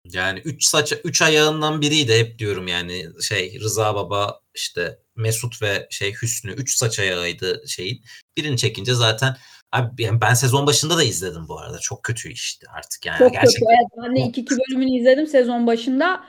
[0.05, 5.87] Yani üç saç üç ayağından biriydi hep diyorum yani şey Rıza Baba işte Mesut ve
[5.89, 8.03] şey Hüsnü üç saç ayağıydı şeyin.
[8.37, 9.37] Birini çekince zaten
[9.71, 11.79] Abi yani ben sezon başında da izledim bu arada.
[11.79, 13.19] Çok kötü işte artık yani.
[13.19, 13.59] Çok Gerçekten.
[13.59, 13.65] kötü.
[13.79, 16.23] Evet, ben de ilk iki bölümünü izledim sezon başında.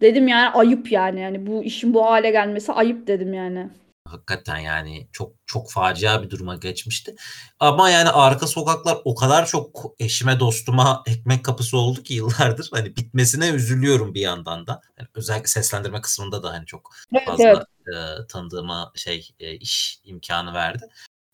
[0.00, 1.20] Dedim yani ayıp yani.
[1.20, 3.70] Yani bu işin bu hale gelmesi ayıp dedim yani.
[4.08, 7.14] Hakikaten yani çok çok facia bir duruma geçmişti.
[7.60, 12.68] Ama yani arka sokaklar o kadar çok eşime dostuma ekmek kapısı oldu ki yıllardır.
[12.72, 14.80] Hani bitmesine üzülüyorum bir yandan da.
[14.98, 17.62] Yani özellikle seslendirme kısmında da hani çok Evet, fazla evet.
[17.86, 20.88] e, tanıdığıma şey e, iş imkanı verdi.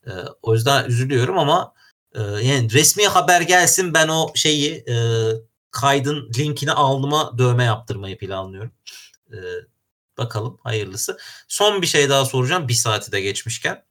[0.07, 1.73] E, o yüzden üzülüyorum ama
[2.15, 4.95] e, yani resmi haber gelsin ben o şeyi e,
[5.71, 8.71] kaydın linkini alnıma dövme yaptırmayı planlıyorum.
[9.31, 9.37] E,
[10.17, 11.17] bakalım hayırlısı.
[11.47, 13.83] Son bir şey daha soracağım bir saati de geçmişken.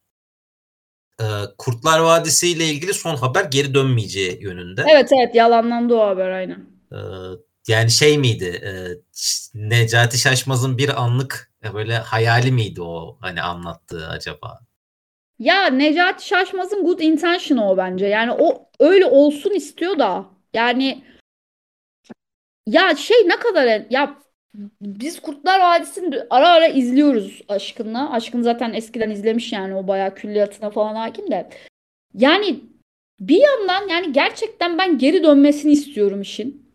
[1.21, 1.25] E,
[1.59, 4.85] Kurtlar Vadisi ile ilgili son haber geri dönmeyeceği yönünde.
[4.89, 6.67] Evet evet yalanlandı o haber aynen.
[6.93, 6.99] E,
[7.69, 8.45] yani şey miydi?
[8.45, 8.71] E,
[9.55, 14.61] Necati Şaşmaz'ın bir anlık e, böyle hayali miydi o hani anlattığı acaba?
[15.39, 18.07] Ya Necati Şaşmaz'ın good intention o bence.
[18.07, 20.27] Yani o öyle olsun istiyor da.
[20.55, 21.05] Yani
[22.67, 24.19] ya şey ne kadar ya
[24.81, 28.13] biz Kurtlar Vadisi'ni ara ara izliyoruz Aşkın'la.
[28.13, 31.49] Aşkın zaten eskiden izlemiş yani o bayağı külliyatına falan hakim de.
[32.15, 32.61] Yani
[33.21, 36.73] bir yandan yani gerçekten ben geri dönmesini istiyorum işin.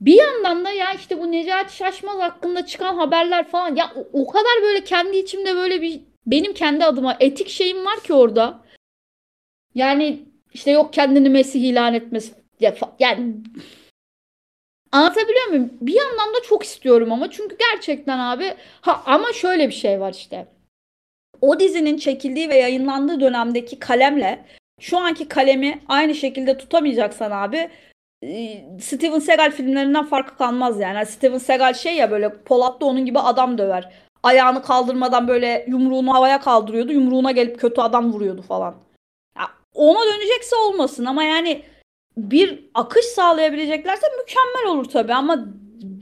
[0.00, 4.26] Bir yandan da ya işte bu Necati Şaşmaz hakkında çıkan haberler falan ya o, o
[4.26, 8.60] kadar böyle kendi içimde böyle bir benim kendi adıma etik şeyim var ki orada.
[9.74, 10.22] Yani
[10.54, 12.34] işte yok kendini Mesih ilan etmesi
[12.98, 13.34] yani
[14.92, 15.72] Anlatabiliyor muyum?
[15.80, 20.12] Bir yandan da çok istiyorum ama çünkü gerçekten abi ha ama şöyle bir şey var
[20.12, 20.46] işte.
[21.40, 24.44] O dizinin çekildiği ve yayınlandığı dönemdeki kalemle
[24.80, 27.70] şu anki kalemi aynı şekilde tutamayacaksan abi
[28.22, 30.96] e, Steven Seagal filmlerinden farkı kalmaz yani.
[30.96, 33.92] Yani Steven Seagal şey ya böyle Polat onun gibi adam döver.
[34.26, 36.92] Ayağını kaldırmadan böyle yumruğunu havaya kaldırıyordu.
[36.92, 38.74] Yumruğuna gelip kötü adam vuruyordu falan.
[39.38, 41.64] Ya ona dönecekse olmasın ama yani
[42.16, 45.46] bir akış sağlayabileceklerse mükemmel olur tabii ama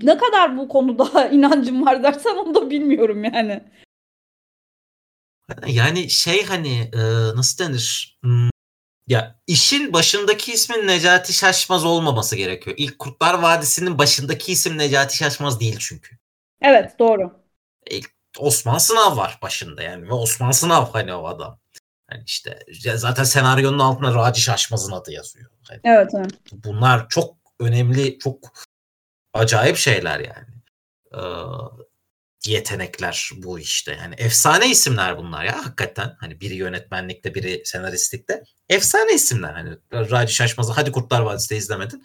[0.02, 3.64] ne kadar bu konuda inancım var dersen onu da bilmiyorum yani.
[5.66, 7.00] Yani şey hani e,
[7.36, 8.18] nasıl denir?
[8.22, 8.50] Hmm,
[9.08, 12.76] ya işin başındaki ismin Necati Şaşmaz olmaması gerekiyor.
[12.78, 16.16] İlk Kurtlar Vadisi'nin başındaki isim Necati Şaşmaz değil çünkü.
[16.62, 17.44] Evet doğru.
[17.90, 21.58] İlk Osman Sınav var başında yani ve Osman Sınav hani o adam.
[22.10, 22.58] Hani işte
[22.96, 25.50] zaten senaryonun altına Raci Şaşmaz'ın adı yazıyor.
[25.68, 26.32] Hani Evet evet.
[26.52, 28.52] bunlar çok önemli, çok
[29.34, 30.54] acayip şeyler yani.
[31.14, 31.20] Ee,
[32.46, 33.92] yetenekler bu işte.
[33.92, 36.16] Yani efsane isimler bunlar ya hakikaten.
[36.20, 38.42] Hani biri yönetmenlikte, biri senaristlikte.
[38.68, 39.52] Efsane isimler.
[39.52, 42.04] Hani Raci Şaşmaz'ı hadi Kurtlar Vadisi'de izlemedin.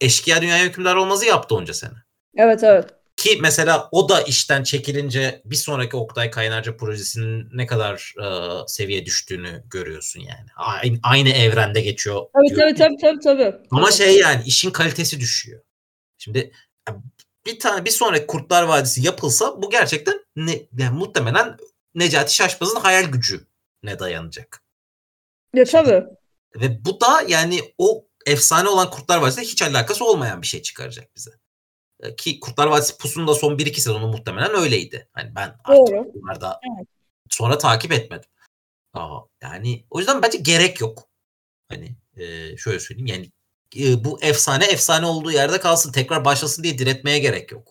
[0.00, 1.94] Eşkıya Dünya Hükümdar olmazı yaptı onca sene.
[2.36, 2.97] Evet evet.
[3.18, 8.26] Ki mesela o da işten çekilince bir sonraki Oktay Kaynarca projesinin ne kadar e,
[8.66, 10.46] seviye düştüğünü görüyorsun yani.
[10.56, 12.26] Aynı, aynı evrende geçiyor.
[12.34, 13.56] Tabii diyorum tabii tabii tabii tabii.
[13.70, 15.62] Ama şey yani işin kalitesi düşüyor.
[16.18, 16.52] Şimdi
[17.46, 21.56] bir tane bir sonraki Kurtlar Vadisi yapılsa bu gerçekten ne, yani muhtemelen
[21.94, 23.46] Necati Şaşmaz'ın hayal gücü
[23.82, 24.62] ne dayanacak.
[25.54, 26.04] Ya, tabii.
[26.56, 31.16] Ve bu da yani o efsane olan Kurtlar Vadisi'yle hiç alakası olmayan bir şey çıkaracak
[31.16, 31.30] bize.
[32.00, 35.08] E, Ki Kurtlar Vadisi Pusu'nun da son 1-2 sezonu muhtemelen öyleydi.
[35.12, 36.12] Hani ben artık Doğru.
[36.14, 36.88] bunlarda Evet.
[37.30, 38.30] sonra takip etmedim.
[38.94, 41.08] Aa, yani o yüzden bence gerek yok.
[41.68, 43.32] Hani e, şöyle söyleyeyim yani
[43.76, 45.92] e, bu efsane efsane olduğu yerde kalsın.
[45.92, 47.68] Tekrar başlasın diye diretmeye gerek yok.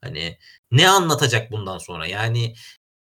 [0.00, 0.38] Hani
[0.70, 2.06] ne anlatacak bundan sonra?
[2.06, 2.54] Yani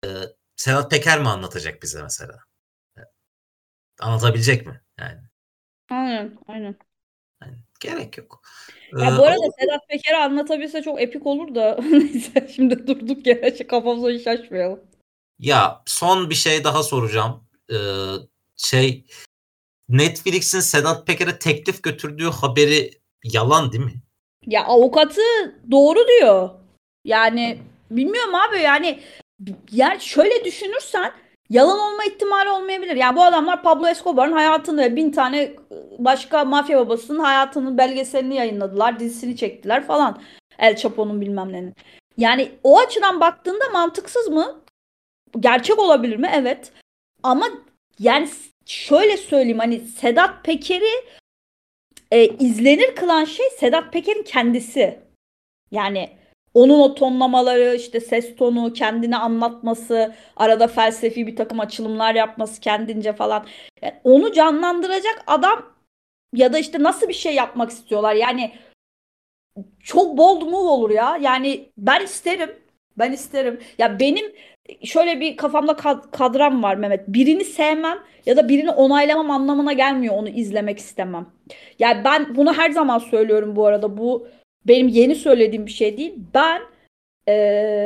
[0.06, 0.08] e,
[0.56, 2.40] Sedat Peker mi anlatacak bize mesela?
[2.98, 3.02] E,
[4.00, 4.82] Anlatabilecek mi?
[5.00, 5.20] Yani,
[5.90, 6.76] Aynen aynen.
[7.44, 8.42] yani gerek yok.
[8.98, 13.58] Ya Ee, bu arada Sedat Peker'i anlatabilse çok epik olur da neyse şimdi durduk yere
[13.58, 14.80] şey kafamıza hiç açmayalım.
[15.40, 17.44] Ya son bir şey daha soracağım.
[17.72, 17.76] Ee,
[18.58, 19.06] şey
[19.90, 22.92] Netflix'in Sedat Peker'e teklif götürdüğü haberi
[23.24, 24.02] yalan değil mi?
[24.46, 25.22] Ya avukatı
[25.72, 26.50] doğru diyor.
[27.06, 27.60] Yani
[27.92, 29.00] bilmiyorum abi yani
[29.72, 31.12] yani şöyle düşünürsen
[31.50, 32.96] yalan olma ihtimali olmayabilir.
[32.96, 35.54] Yani bu adamlar Pablo Escobar'ın hayatını ve bin tane
[35.98, 40.22] başka mafya babasının hayatının belgeselini yayınladılar, dizisini çektiler falan.
[40.60, 41.74] El Chapo'nun bilmem nenin.
[42.18, 44.62] Yani o açıdan baktığında mantıksız mı?
[45.40, 46.32] Gerçek olabilir mi?
[46.34, 46.72] Evet.
[47.24, 47.46] Ama
[48.00, 48.30] yani
[48.66, 51.06] şöyle söyleyeyim hani Sedat Peker'i
[52.12, 55.00] e, izlenir kılan şey Sedat Peker'in kendisi.
[55.72, 56.19] Yani
[56.60, 63.14] onun o tonlamaları, işte ses tonu, kendini anlatması, arada felsefi bir takım açılımlar yapması kendince
[63.14, 63.46] falan.
[63.82, 65.76] Yani onu canlandıracak adam
[66.36, 68.16] ya da işte nasıl bir şey yapmak istiyorlar?
[68.16, 68.52] Yani
[69.84, 71.18] çok bold move olur ya.
[71.22, 72.50] Yani ben isterim.
[72.98, 73.60] Ben isterim.
[73.78, 74.26] Ya benim
[74.84, 77.08] şöyle bir kafamda kad- kadram var Mehmet.
[77.08, 81.28] Birini sevmem ya da birini onaylamam anlamına gelmiyor onu izlemek istemem.
[81.80, 83.98] Yani ben bunu her zaman söylüyorum bu arada.
[83.98, 84.28] Bu
[84.68, 86.14] benim yeni söylediğim bir şey değil.
[86.34, 86.62] Ben
[87.28, 87.34] e,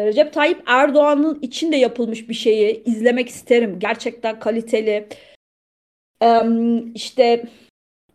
[0.05, 3.79] Recep Tayyip Erdoğan'ın içinde yapılmış bir şeyi izlemek isterim.
[3.79, 5.07] Gerçekten kaliteli.
[6.21, 6.41] E,
[6.95, 7.45] işte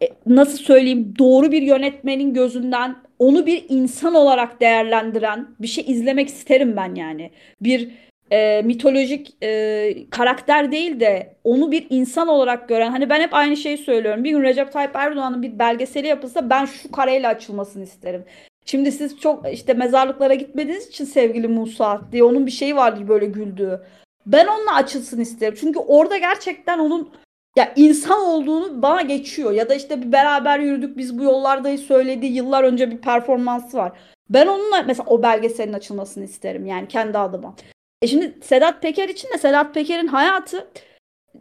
[0.02, 6.28] e, nasıl söyleyeyim doğru bir yönetmenin gözünden onu bir insan olarak değerlendiren bir şey izlemek
[6.28, 7.30] isterim ben yani.
[7.60, 7.90] Bir
[8.32, 13.56] e, mitolojik e, karakter değil de onu bir insan olarak gören hani ben hep aynı
[13.56, 14.24] şeyi söylüyorum.
[14.24, 18.24] Bir gün Recep Tayyip Erdoğan'ın bir belgeseli yapılsa ben şu kareyle açılmasını isterim.
[18.66, 23.26] Şimdi siz çok işte mezarlıklara gitmediğiniz için sevgili Musa diye onun bir şeyi vardı böyle
[23.26, 23.80] güldüğü.
[24.26, 25.54] Ben onunla açılsın isterim.
[25.60, 27.10] Çünkü orada gerçekten onun
[27.56, 29.52] ya insan olduğunu bana geçiyor.
[29.52, 33.92] Ya da işte bir beraber yürüdük biz bu yollardayız söylediği yıllar önce bir performansı var.
[34.30, 37.54] Ben onunla mesela o belgeselin açılmasını isterim yani kendi adıma.
[38.02, 40.70] E şimdi Sedat Peker için de Sedat Peker'in hayatı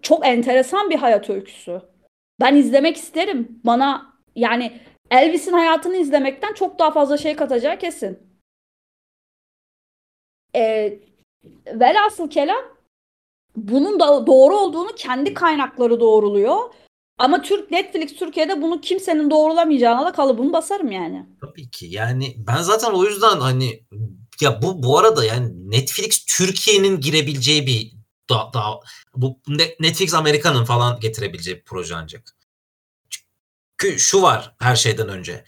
[0.01, 1.82] çok enteresan bir hayat öyküsü.
[2.39, 3.62] Ben izlemek isterim.
[3.64, 4.82] Bana yani
[5.12, 8.20] Elvis'in hayatını izlemekten çok daha fazla şey katacağı kesin.
[10.55, 10.93] E,
[11.68, 12.78] velhasıl kelam
[13.55, 16.74] bunun da doğru olduğunu kendi kaynakları doğruluyor.
[17.18, 21.26] Ama Türk Netflix Türkiye'de bunu kimsenin doğrulamayacağına da kalıbını basarım yani.
[21.41, 21.86] Tabii ki.
[21.89, 23.84] Yani ben zaten o yüzden hani
[24.42, 27.92] ya bu bu arada yani Netflix Türkiye'nin girebileceği bir
[28.30, 28.80] da, da
[29.16, 29.40] bu
[29.80, 32.36] Netflix Amerika'nın falan getirebileceği bir proje ancak.
[33.10, 35.46] Çünkü şu var her şeyden önce.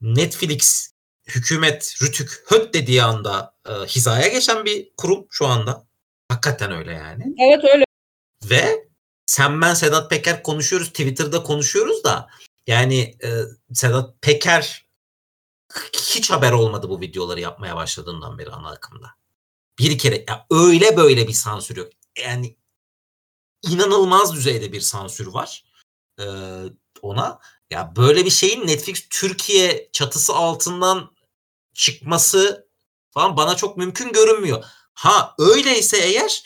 [0.00, 0.92] Netflix
[1.28, 5.88] hükümet rütük höt dediği anda e, hizaya geçen bir kurum şu anda.
[6.28, 7.24] Hakikaten öyle yani.
[7.38, 7.84] Evet öyle.
[8.44, 8.88] Ve
[9.26, 12.28] sen ben Sedat Peker konuşuyoruz Twitter'da konuşuyoruz da
[12.66, 13.28] yani e,
[13.74, 14.87] Sedat Peker
[15.92, 19.14] hiç haber olmadı bu videoları yapmaya başladığından beri ana akımda.
[19.78, 21.92] Bir kere ya öyle böyle bir sansür yok.
[22.18, 22.56] Yani
[23.62, 25.64] inanılmaz düzeyde bir sansür var
[26.20, 26.24] e,
[27.02, 27.40] ona.
[27.70, 31.10] Ya böyle bir şeyin Netflix Türkiye çatısı altından
[31.74, 32.68] çıkması
[33.10, 34.64] falan bana çok mümkün görünmüyor.
[34.94, 36.42] Ha öyleyse eğer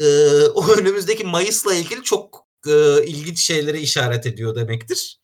[0.00, 0.06] e,
[0.46, 5.19] o önümüzdeki Mayıs'la ilgili çok e, ilginç şeylere işaret ediyor demektir.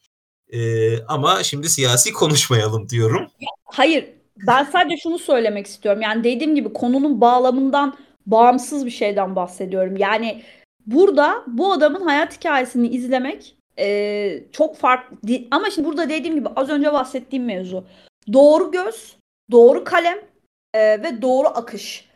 [0.53, 0.59] E,
[1.03, 3.31] ama şimdi siyasi konuşmayalım diyorum.
[3.65, 4.05] Hayır
[4.47, 6.03] ben sadece şunu söylemek istiyorum.
[6.03, 9.97] Yani dediğim gibi konunun bağlamından bağımsız bir şeyden bahsediyorum.
[9.97, 10.43] Yani
[10.87, 15.17] burada bu adamın hayat hikayesini izlemek e, çok farklı.
[15.51, 17.85] Ama şimdi burada dediğim gibi az önce bahsettiğim mevzu.
[18.33, 19.17] Doğru göz,
[19.51, 20.19] doğru kalem
[20.75, 22.09] e, ve doğru akış.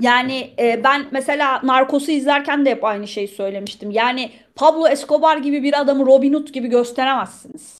[0.00, 3.90] Yani e, ben mesela Narcos'u izlerken de hep aynı şeyi söylemiştim.
[3.90, 7.78] Yani Pablo Escobar gibi bir adamı Robin Hood gibi gösteremezsiniz.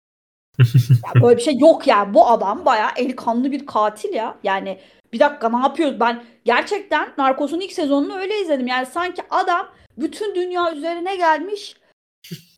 [0.91, 2.15] ya böyle bir şey yok ya.
[2.15, 4.37] Bu adam bayağı el kanlı bir katil ya.
[4.43, 4.79] Yani
[5.13, 6.01] bir dakika ne yapıyoruz?
[6.01, 8.67] Ben gerçekten Narcos'un ilk sezonunu öyle izledim.
[8.67, 11.77] Yani sanki adam bütün dünya üzerine gelmiş.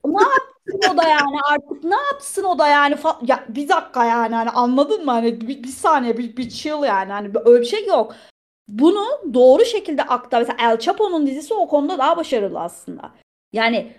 [0.05, 4.35] ne yapsın o da yani artık ne yapsın o da yani ya bir dakika yani
[4.35, 7.87] hani anladın mı hani bir, bir saniye bir, bir chill yani hani öyle bir şey
[7.87, 8.15] yok
[8.69, 10.39] bunu doğru şekilde aktar.
[10.41, 13.13] Mesela El Chapo'nun dizisi o konuda daha başarılı aslında.
[13.53, 13.93] Yani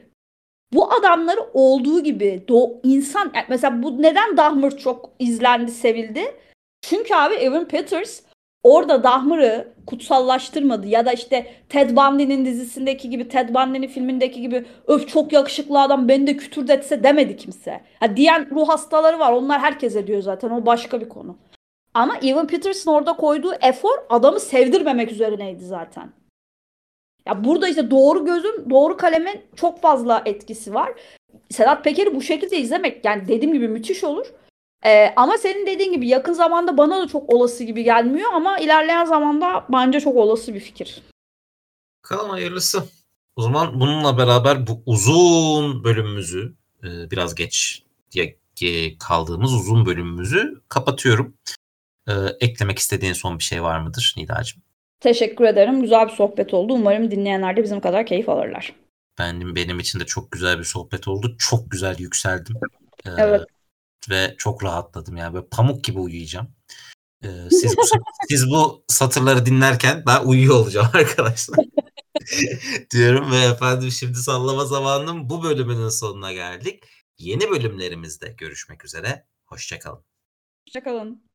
[0.74, 6.36] bu adamları olduğu gibi do insan mesela bu neden Dahmer çok izlendi, sevildi?
[6.82, 8.22] Çünkü abi Evan Peters
[8.64, 15.08] orada Dahmer'ı kutsallaştırmadı ya da işte Ted Bundy'nin dizisindeki gibi Ted Bundy'nin filmindeki gibi öf
[15.08, 17.82] çok yakışıklı adam beni de kütürdetse demedi kimse.
[18.00, 21.38] Ha, diyen ruh hastaları var onlar herkese diyor zaten o başka bir konu.
[21.94, 26.14] Ama Evan Peters'ın orada koyduğu efor adamı sevdirmemek üzerineydi zaten.
[27.26, 30.94] Ya burada işte doğru gözün, doğru kalemin çok fazla etkisi var.
[31.50, 34.28] Sedat Peker'i bu şekilde izlemek yani dediğim gibi müthiş olur.
[34.86, 39.06] Ee, ama senin dediğin gibi yakın zamanda bana da çok olası gibi gelmiyor ama ilerleyen
[39.06, 41.04] zamanda bence çok olası bir fikir.
[42.04, 42.84] Bakalım hayırlısı.
[43.36, 47.84] O zaman bununla beraber bu uzun bölümümüzü e, biraz geç
[48.60, 51.34] diye kaldığımız uzun bölümümüzü kapatıyorum.
[52.10, 54.62] Ee, eklemek istediğin son bir şey var mıdır Nidacığım?
[55.00, 55.82] Teşekkür ederim.
[55.82, 56.74] Güzel bir sohbet oldu.
[56.74, 58.76] Umarım dinleyenler de bizim kadar keyif alırlar.
[59.20, 61.36] Benim benim için de çok güzel bir sohbet oldu.
[61.40, 62.56] Çok güzel yükseldim.
[63.06, 63.42] Ee, evet.
[64.10, 66.48] Ve çok rahatladım yani böyle pamuk gibi uyuyacağım.
[67.24, 67.82] Ee, siz bu,
[68.30, 71.58] siz bu satırları dinlerken ben uyuyor olacağım arkadaşlar.
[72.92, 76.84] diyorum ve efendim şimdi sallama zamanının bu bölümünün sonuna geldik.
[77.18, 79.26] Yeni bölümlerimizde görüşmek üzere.
[79.46, 80.04] Hoşçakalın.
[80.68, 81.29] Hoşçakalın.